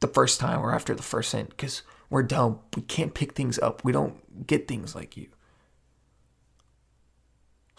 the 0.00 0.08
first 0.08 0.40
time 0.40 0.60
or 0.60 0.74
after 0.74 0.94
the 0.94 1.02
first 1.02 1.32
hint 1.32 1.50
because 1.50 1.82
we're 2.10 2.22
dumb. 2.22 2.60
We 2.76 2.82
can't 2.82 3.14
pick 3.14 3.32
things 3.32 3.58
up. 3.58 3.82
We 3.84 3.92
don't 3.92 4.46
get 4.46 4.68
things 4.68 4.94
like 4.94 5.16
you. 5.16 5.28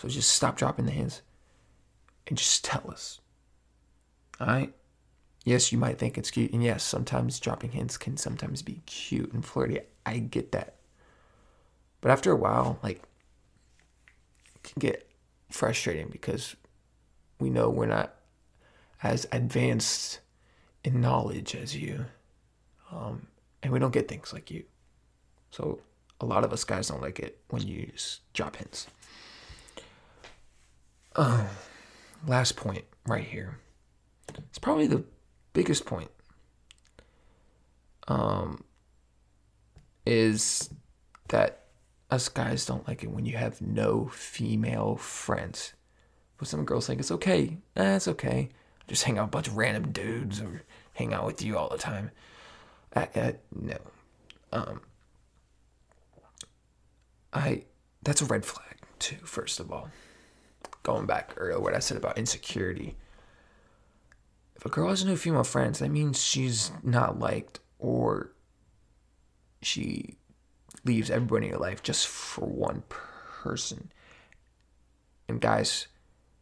So 0.03 0.09
just 0.09 0.33
stop 0.33 0.57
dropping 0.57 0.85
the 0.85 0.91
hints 0.91 1.21
and 2.27 2.37
just 2.37 2.65
tell 2.65 2.91
us. 2.91 3.21
All 4.37 4.47
right? 4.47 4.73
Yes, 5.45 5.71
you 5.71 5.77
might 5.77 5.97
think 5.97 6.17
it's 6.17 6.29
cute. 6.29 6.51
And 6.51 6.61
yes, 6.61 6.83
sometimes 6.83 7.39
dropping 7.39 7.71
hints 7.71 7.95
can 7.95 8.17
sometimes 8.17 8.61
be 8.61 8.81
cute 8.85 9.31
and 9.31 9.45
flirty. 9.45 9.79
I 10.05 10.17
get 10.17 10.51
that. 10.51 10.75
But 12.01 12.11
after 12.11 12.33
a 12.33 12.35
while, 12.35 12.79
like, 12.83 13.01
it 14.55 14.63
can 14.63 14.79
get 14.81 15.09
frustrating 15.49 16.09
because 16.09 16.57
we 17.39 17.49
know 17.49 17.69
we're 17.69 17.85
not 17.85 18.13
as 19.03 19.25
advanced 19.31 20.19
in 20.83 20.99
knowledge 20.99 21.55
as 21.55 21.77
you. 21.77 22.07
Um, 22.91 23.27
and 23.61 23.71
we 23.71 23.79
don't 23.79 23.93
get 23.93 24.09
things 24.09 24.33
like 24.33 24.51
you. 24.51 24.65
So 25.51 25.79
a 26.19 26.25
lot 26.25 26.43
of 26.43 26.51
us 26.51 26.65
guys 26.65 26.89
don't 26.89 27.01
like 27.01 27.21
it 27.21 27.39
when 27.47 27.65
you 27.65 27.87
use 27.89 28.19
drop 28.33 28.57
hints. 28.57 28.87
Uh, 31.15 31.45
last 32.27 32.55
point 32.55 32.85
right 33.05 33.25
here. 33.25 33.59
It's 34.49 34.59
probably 34.59 34.87
the 34.87 35.03
biggest 35.53 35.85
point. 35.85 36.09
Um, 38.07 38.63
is 40.05 40.69
that 41.29 41.63
us 42.09 42.29
guys 42.29 42.65
don't 42.65 42.87
like 42.87 43.03
it 43.03 43.11
when 43.11 43.25
you 43.25 43.37
have 43.37 43.61
no 43.61 44.07
female 44.07 44.95
friends. 44.97 45.73
But 46.37 46.47
some 46.47 46.65
girls 46.65 46.87
think 46.87 46.99
it's 46.99 47.11
okay. 47.11 47.57
Eh, 47.75 47.95
it's 47.95 48.07
okay. 48.07 48.49
Just 48.87 49.03
hang 49.03 49.17
out 49.17 49.23
with 49.23 49.29
a 49.29 49.37
bunch 49.37 49.47
of 49.47 49.57
random 49.57 49.91
dudes 49.91 50.41
or 50.41 50.63
hang 50.93 51.13
out 51.13 51.25
with 51.25 51.41
you 51.41 51.57
all 51.57 51.69
the 51.69 51.77
time. 51.77 52.11
I, 52.95 53.07
I, 53.15 53.35
no. 53.51 53.77
Um, 54.51 54.81
I 57.31 57.63
that's 58.03 58.21
a 58.21 58.25
red 58.25 58.45
flag 58.45 58.77
too. 58.99 59.17
First 59.23 59.59
of 59.59 59.71
all, 59.71 59.89
going 60.83 61.05
back 61.05 61.33
earlier, 61.37 61.59
what 61.59 61.73
I 61.73 61.79
said 61.79 61.97
about 61.97 62.17
insecurity. 62.17 62.95
If 64.55 64.65
a 64.65 64.69
girl 64.69 64.89
has 64.89 65.03
no 65.03 65.15
female 65.15 65.43
friends, 65.43 65.79
that 65.79 65.89
means 65.89 66.23
she's 66.23 66.71
not 66.83 67.19
liked, 67.19 67.59
or 67.79 68.31
she 69.61 70.17
leaves 70.85 71.09
everybody 71.09 71.45
in 71.45 71.51
your 71.51 71.59
life 71.59 71.81
just 71.81 72.07
for 72.07 72.45
one 72.45 72.83
person. 72.89 73.91
And 75.27 75.41
guys, 75.41 75.87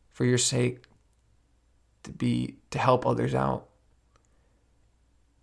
for 0.09 0.25
your 0.25 0.37
sake, 0.37 0.83
to 2.03 2.11
be 2.11 2.57
to 2.71 2.79
help 2.79 3.05
others 3.05 3.35
out, 3.35 3.67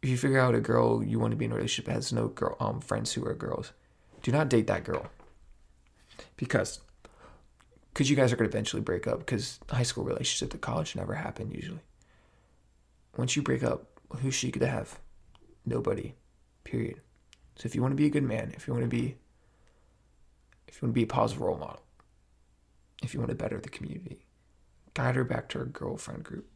if 0.03 0.09
you 0.09 0.17
figure 0.17 0.41
out 0.41 0.55
a 0.55 0.61
girl 0.61 1.03
you 1.03 1.19
want 1.19 1.31
to 1.33 1.37
be 1.37 1.45
in 1.45 1.53
a 1.53 1.55
relationship 1.55 1.93
has 1.93 2.13
no 2.13 2.29
girl 2.29 2.57
um 2.61 2.81
friends 2.81 3.13
who 3.13 3.25
are 3.25 3.35
girls, 3.35 3.73
do 4.23 4.33
not 4.33 4.49
date 4.49 4.67
that 4.67 4.85
girl. 4.85 5.07
Because 6.37 6.81
because 7.99 8.09
you 8.09 8.15
guys 8.15 8.33
are 8.33 8.37
going 8.37 8.49
to 8.49 8.57
eventually 8.57 8.81
break 8.81 9.09
up 9.09 9.19
because 9.19 9.59
high 9.69 9.83
school 9.83 10.05
relationship 10.05 10.53
to 10.53 10.57
college 10.57 10.95
never 10.95 11.15
happen 11.15 11.51
usually. 11.51 11.81
Once 13.17 13.35
you 13.35 13.43
break 13.43 13.65
up, 13.65 13.89
who's 14.21 14.37
she 14.37 14.53
going 14.53 14.61
to 14.61 14.73
have? 14.73 15.01
Nobody. 15.67 16.15
Period. 16.63 17.01
So 17.57 17.67
if 17.67 17.75
you 17.75 17.83
want 17.83 17.91
to 17.91 17.97
be 17.97 18.07
a 18.07 18.11
good 18.11 18.23
man, 18.23 18.53
if 18.55 18.69
you 18.69 18.73
want 18.73 18.85
to 18.85 18.89
be 18.89 19.17
if 20.69 20.81
you 20.81 20.87
want 20.87 20.95
to 20.95 21.01
be 21.01 21.03
a 21.03 21.09
positive 21.09 21.43
role 21.43 21.59
model, 21.59 21.83
if 23.03 23.15
you 23.15 23.19
want 23.19 23.31
to 23.31 23.37
better 23.37 23.59
the 23.59 23.69
community, 23.69 24.21
guide 24.95 25.17
her 25.17 25.25
back 25.25 25.49
to 25.49 25.59
her 25.59 25.65
girlfriend 25.65 26.23
group 26.23 26.47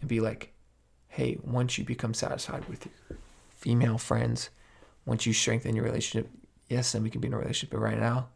and 0.00 0.08
be 0.08 0.20
like, 0.20 0.52
hey, 1.08 1.36
once 1.42 1.78
you 1.78 1.84
become 1.84 2.14
satisfied 2.14 2.68
with 2.68 2.86
your 2.86 3.18
female 3.50 3.98
friends, 3.98 4.50
once 5.04 5.26
you 5.26 5.32
strengthen 5.32 5.74
your 5.74 5.84
relationship, 5.84 6.30
yes, 6.68 6.92
then 6.92 7.02
we 7.02 7.10
can 7.10 7.20
be 7.20 7.26
in 7.26 7.34
a 7.34 7.38
relationship. 7.38 7.70
But 7.70 7.80
right 7.80 7.98
now, 7.98 8.28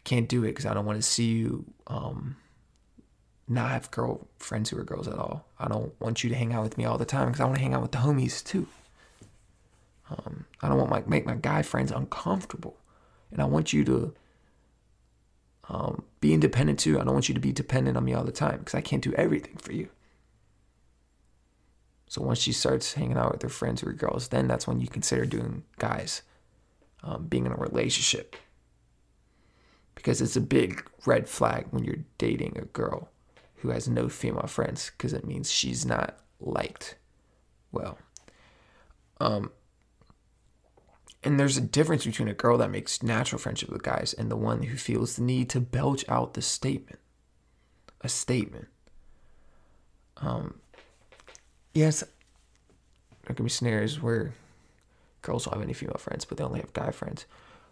I 0.00 0.08
can't 0.08 0.28
do 0.28 0.44
it 0.44 0.48
because 0.48 0.66
I 0.66 0.72
don't 0.74 0.86
want 0.86 0.98
to 0.98 1.02
see 1.02 1.28
you 1.28 1.64
um, 1.86 2.36
not 3.46 3.70
have 3.70 3.90
girl 3.90 4.26
friends 4.38 4.70
who 4.70 4.78
are 4.78 4.84
girls 4.84 5.06
at 5.06 5.18
all. 5.18 5.44
I 5.58 5.68
don't 5.68 5.92
want 6.00 6.24
you 6.24 6.30
to 6.30 6.36
hang 6.36 6.52
out 6.52 6.62
with 6.62 6.78
me 6.78 6.84
all 6.84 6.96
the 6.96 7.04
time 7.04 7.26
because 7.26 7.40
I 7.40 7.44
want 7.44 7.56
to 7.56 7.62
hang 7.62 7.74
out 7.74 7.82
with 7.82 7.92
the 7.92 7.98
homies 7.98 8.42
too. 8.42 8.66
Um, 10.08 10.46
I 10.62 10.68
don't 10.68 10.78
want 10.78 10.90
my 10.90 11.02
make 11.06 11.26
my 11.26 11.34
guy 11.34 11.62
friends 11.62 11.92
uncomfortable, 11.92 12.76
and 13.30 13.42
I 13.42 13.44
want 13.44 13.72
you 13.72 13.84
to 13.84 14.14
um, 15.68 16.04
be 16.20 16.32
independent 16.32 16.78
too. 16.78 16.98
I 16.98 17.04
don't 17.04 17.12
want 17.12 17.28
you 17.28 17.34
to 17.34 17.40
be 17.40 17.52
dependent 17.52 17.96
on 17.96 18.04
me 18.04 18.14
all 18.14 18.24
the 18.24 18.32
time 18.32 18.58
because 18.58 18.74
I 18.74 18.80
can't 18.80 19.02
do 19.02 19.12
everything 19.14 19.56
for 19.56 19.72
you. 19.72 19.88
So 22.08 22.22
once 22.22 22.40
she 22.40 22.52
starts 22.52 22.94
hanging 22.94 23.16
out 23.16 23.32
with 23.32 23.42
her 23.42 23.48
friends 23.48 23.80
who 23.80 23.88
are 23.88 23.92
girls, 23.92 24.28
then 24.28 24.48
that's 24.48 24.66
when 24.66 24.80
you 24.80 24.88
consider 24.88 25.26
doing 25.26 25.62
guys, 25.78 26.22
um, 27.04 27.26
being 27.26 27.46
in 27.46 27.52
a 27.52 27.56
relationship. 27.56 28.34
Because 30.00 30.22
it's 30.22 30.36
a 30.36 30.40
big 30.40 30.88
red 31.04 31.28
flag 31.28 31.66
when 31.70 31.84
you're 31.84 32.04
dating 32.16 32.56
a 32.56 32.64
girl 32.64 33.10
who 33.56 33.68
has 33.68 33.86
no 33.86 34.08
female 34.08 34.46
friends, 34.46 34.90
because 34.96 35.12
it 35.12 35.26
means 35.26 35.50
she's 35.52 35.84
not 35.84 36.18
liked. 36.40 36.96
Well, 37.70 37.98
Um, 39.20 39.52
and 41.22 41.38
there's 41.38 41.58
a 41.58 41.60
difference 41.60 42.06
between 42.06 42.28
a 42.28 42.32
girl 42.34 42.56
that 42.56 42.70
makes 42.70 43.02
natural 43.02 43.38
friendship 43.38 43.68
with 43.68 43.82
guys 43.82 44.14
and 44.14 44.30
the 44.30 44.36
one 44.36 44.62
who 44.62 44.76
feels 44.78 45.16
the 45.16 45.22
need 45.22 45.50
to 45.50 45.60
belch 45.60 46.02
out 46.08 46.32
the 46.32 46.40
statement. 46.40 46.98
A 48.00 48.08
statement. 48.08 48.68
Um, 50.16 50.60
yes, 51.74 52.02
there 53.26 53.34
can 53.34 53.44
be 53.44 53.50
scenarios 53.50 54.00
where 54.00 54.32
girls 55.20 55.44
don't 55.44 55.52
have 55.52 55.62
any 55.62 55.74
female 55.74 55.98
friends, 55.98 56.24
but 56.24 56.38
they 56.38 56.44
only 56.44 56.60
have 56.60 56.72
guy 56.72 56.90
friends. 56.90 57.26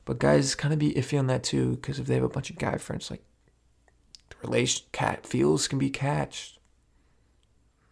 But 0.08 0.20
guys 0.20 0.54
kind 0.54 0.72
of 0.72 0.80
be 0.80 0.94
iffy 0.94 1.18
on 1.18 1.26
that 1.26 1.42
too, 1.42 1.72
because 1.72 1.98
if 1.98 2.06
they 2.06 2.14
have 2.14 2.24
a 2.24 2.30
bunch 2.30 2.48
of 2.48 2.56
guy 2.56 2.78
friends, 2.78 3.10
like 3.10 3.22
the 4.30 4.36
relation 4.42 4.86
cat 4.90 5.26
feels 5.26 5.68
can 5.68 5.78
be 5.78 5.90
catched. 5.90 6.58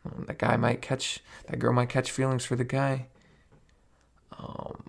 Um, 0.02 0.24
that 0.26 0.38
guy 0.38 0.56
might 0.56 0.80
catch 0.80 1.20
that 1.46 1.58
girl 1.58 1.74
might 1.74 1.90
catch 1.90 2.10
feelings 2.10 2.46
for 2.46 2.56
the 2.56 2.64
guy. 2.64 3.08
Um, 4.38 4.84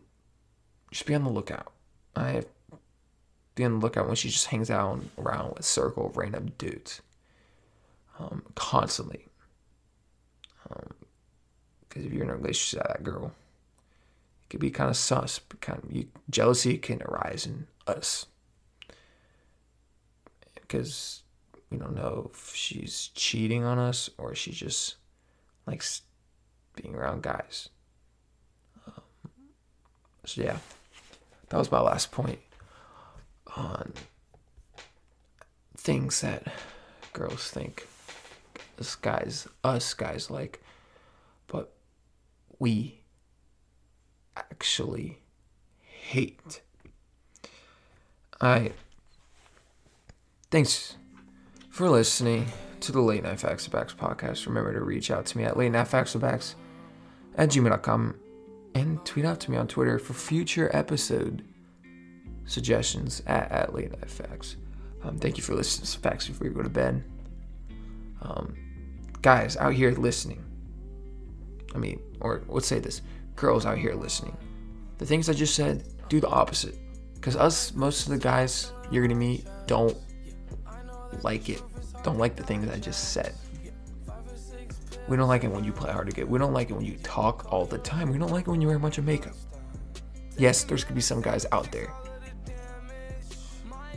just 0.89 1.05
be 1.05 1.15
on 1.15 1.25
the 1.25 1.29
lookout. 1.29 1.73
I 2.15 2.43
be 3.55 3.65
on 3.65 3.73
the 3.73 3.85
lookout 3.85 4.07
when 4.07 4.15
she 4.15 4.29
just 4.29 4.47
hangs 4.47 4.71
out 4.71 5.01
around 5.17 5.49
with 5.49 5.59
a 5.59 5.63
circle 5.63 6.07
of 6.07 6.15
random 6.15 6.53
dudes. 6.57 7.01
Um, 8.19 8.43
constantly. 8.55 9.25
Because 10.63 10.85
um, 11.97 12.05
if 12.05 12.13
you're 12.13 12.23
in 12.23 12.29
a 12.29 12.37
relationship 12.37 12.87
with 12.87 12.97
that 12.97 13.03
girl, 13.03 13.33
it 14.47 14.51
could 14.51 14.60
be 14.62 14.71
kind 14.71 14.89
of 14.89 14.95
sus. 14.95 15.41
Kind 15.60 15.83
of, 15.83 15.91
you, 15.91 16.07
jealousy 16.29 16.77
can 16.77 17.01
arise 17.03 17.45
in 17.45 17.67
us 17.86 18.27
because 20.55 21.23
we 21.69 21.77
don't 21.77 21.95
know 21.95 22.31
if 22.33 22.55
she's 22.55 23.10
cheating 23.13 23.65
on 23.65 23.77
us 23.77 24.10
or 24.17 24.33
she 24.33 24.51
just 24.51 24.95
likes 25.65 26.03
being 26.81 26.95
around 26.95 27.23
guys. 27.23 27.67
Um, 28.86 29.31
so 30.23 30.41
yeah, 30.43 30.57
that 31.49 31.57
was 31.57 31.69
my 31.69 31.81
last 31.81 32.12
point 32.13 32.39
on 33.57 33.91
things 35.75 36.21
that 36.21 36.53
girls 37.12 37.49
think 37.49 37.86
us 38.79 38.95
guys, 38.95 39.45
us 39.65 39.93
guys 39.93 40.29
like, 40.29 40.62
but 41.47 41.73
we 42.60 42.96
actually 44.38 45.19
hate. 45.82 46.62
I 48.39 48.71
thanks 50.52 50.95
for 51.69 51.89
listening 51.89 52.47
to 52.82 52.91
the 52.91 53.02
Late 53.02 53.23
Night 53.23 53.39
Facts 53.39 53.65
of 53.65 53.73
Backs 53.73 53.93
podcast. 53.93 54.45
Remember 54.45 54.73
to 54.73 54.82
reach 54.82 55.12
out 55.12 55.26
to 55.28 55.38
me 55.38 55.43
at 55.43 55.58
late 55.58 55.71
night 55.71 55.88
facts 55.88 56.15
of 56.15 56.21
backs 56.21 56.56
at 57.36 57.50
gmail.com 57.50 58.15
and 58.76 59.04
tweet 59.06 59.26
out 59.26 59.39
to 59.41 59.52
me 59.52 59.58
on 59.58 59.67
Twitter 59.67 59.97
for 59.97 60.13
future 60.13 60.69
episode 60.73 61.43
suggestions 62.45 63.21
at, 63.26 63.52
at 63.52 63.73
late 63.73 63.91
night 63.91 64.10
facts. 64.10 64.56
Um, 65.04 65.17
thank 65.17 65.38
you 65.38 65.43
for 65.43 65.56
listening 65.56 65.88
to 65.88 66.00
facts 66.00 66.28
before 66.28 66.47
you 66.47 66.54
go 66.54 66.63
to 66.63 66.69
bed. 66.69 67.04
Um, 68.21 68.56
guys 69.21 69.58
out 69.58 69.73
here 69.73 69.91
listening. 69.91 70.43
I 71.76 71.78
mean, 71.80 72.00
or 72.21 72.43
let's 72.47 72.67
say 72.67 72.80
this 72.80 73.02
girls 73.38 73.65
out 73.65 73.78
here 73.78 73.93
listening. 73.93 74.36
The 74.97 75.06
things 75.06 75.30
I 75.30 75.34
just 75.34 75.56
said, 75.56 75.86
do 76.10 76.19
the 76.19 76.28
opposite. 76.28 76.76
Because 77.13 77.38
us, 77.38 77.73
most 77.73 78.08
of 78.08 78.12
the 78.12 78.19
guys 78.19 78.73
you're 78.91 79.02
going 79.02 79.17
to 79.17 79.26
meet, 79.28 79.45
don't 79.65 79.95
like 81.23 81.47
it. 81.47 81.62
Don't 82.04 82.17
like 82.17 82.36
the 82.36 82.43
things 82.43 82.69
I 82.69 82.78
just 82.78 83.13
said. 83.13 83.34
We 85.08 85.15
don't 85.15 85.30
like 85.30 85.45
it 85.45 85.52
when 85.52 85.63
you 85.63 85.71
play 85.71 85.91
hard 85.91 86.10
to 86.10 86.13
get. 86.13 86.28
We 86.28 86.38
don't 86.38 86.54
like 86.54 86.69
it 86.69 86.73
when 86.73 86.84
you 86.84 86.97
talk 86.97 87.52
all 87.52 87.65
the 87.65 87.78
time. 87.78 88.12
We 88.12 88.17
don't 88.17 88.32
like 88.32 88.47
it 88.47 88.52
when 88.52 88.60
you 88.60 88.67
wear 88.67 88.76
a 88.76 88.80
bunch 88.80 88.97
of 88.97 89.06
makeup. 89.06 89.34
Yes, 90.38 90.63
there's 90.63 90.84
gonna 90.84 90.95
be 90.95 91.02
some 91.02 91.21
guys 91.21 91.45
out 91.52 91.71
there, 91.71 91.91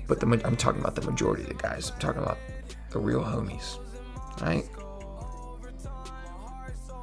but 0.07 0.21
the 0.21 0.27
I'm 0.45 0.57
talking 0.57 0.81
about 0.81 0.95
the 0.95 1.03
majority 1.03 1.43
of 1.43 1.49
the 1.49 1.55
guys. 1.55 1.91
I'm 1.91 1.99
talking 1.99 2.23
about 2.23 2.39
the 2.91 2.99
real 2.99 3.23
homies, 3.23 3.79
right? 4.41 4.65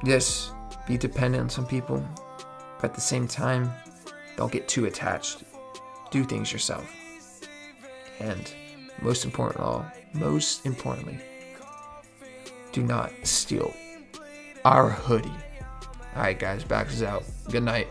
Yes, 0.04 0.50
be 0.88 0.96
dependent 0.96 1.42
on 1.42 1.50
some 1.50 1.66
people, 1.66 2.04
but 2.80 2.90
at 2.90 2.94
the 2.94 3.00
same 3.00 3.26
time, 3.26 3.72
don't 4.36 4.52
get 4.52 4.68
too 4.68 4.86
attached. 4.86 5.44
Do 6.10 6.24
things 6.24 6.52
yourself. 6.52 6.90
And 8.20 8.52
most 9.02 9.24
important 9.24 9.60
of 9.60 9.66
all, 9.66 9.86
most 10.14 10.64
importantly, 10.66 11.18
do 12.72 12.82
not 12.82 13.12
steal 13.24 13.74
our 14.64 14.90
hoodie. 14.90 15.30
Alright 16.14 16.38
guys, 16.38 16.64
backs 16.64 16.94
is 16.94 17.02
out. 17.02 17.24
Good 17.50 17.62
night. 17.62 17.88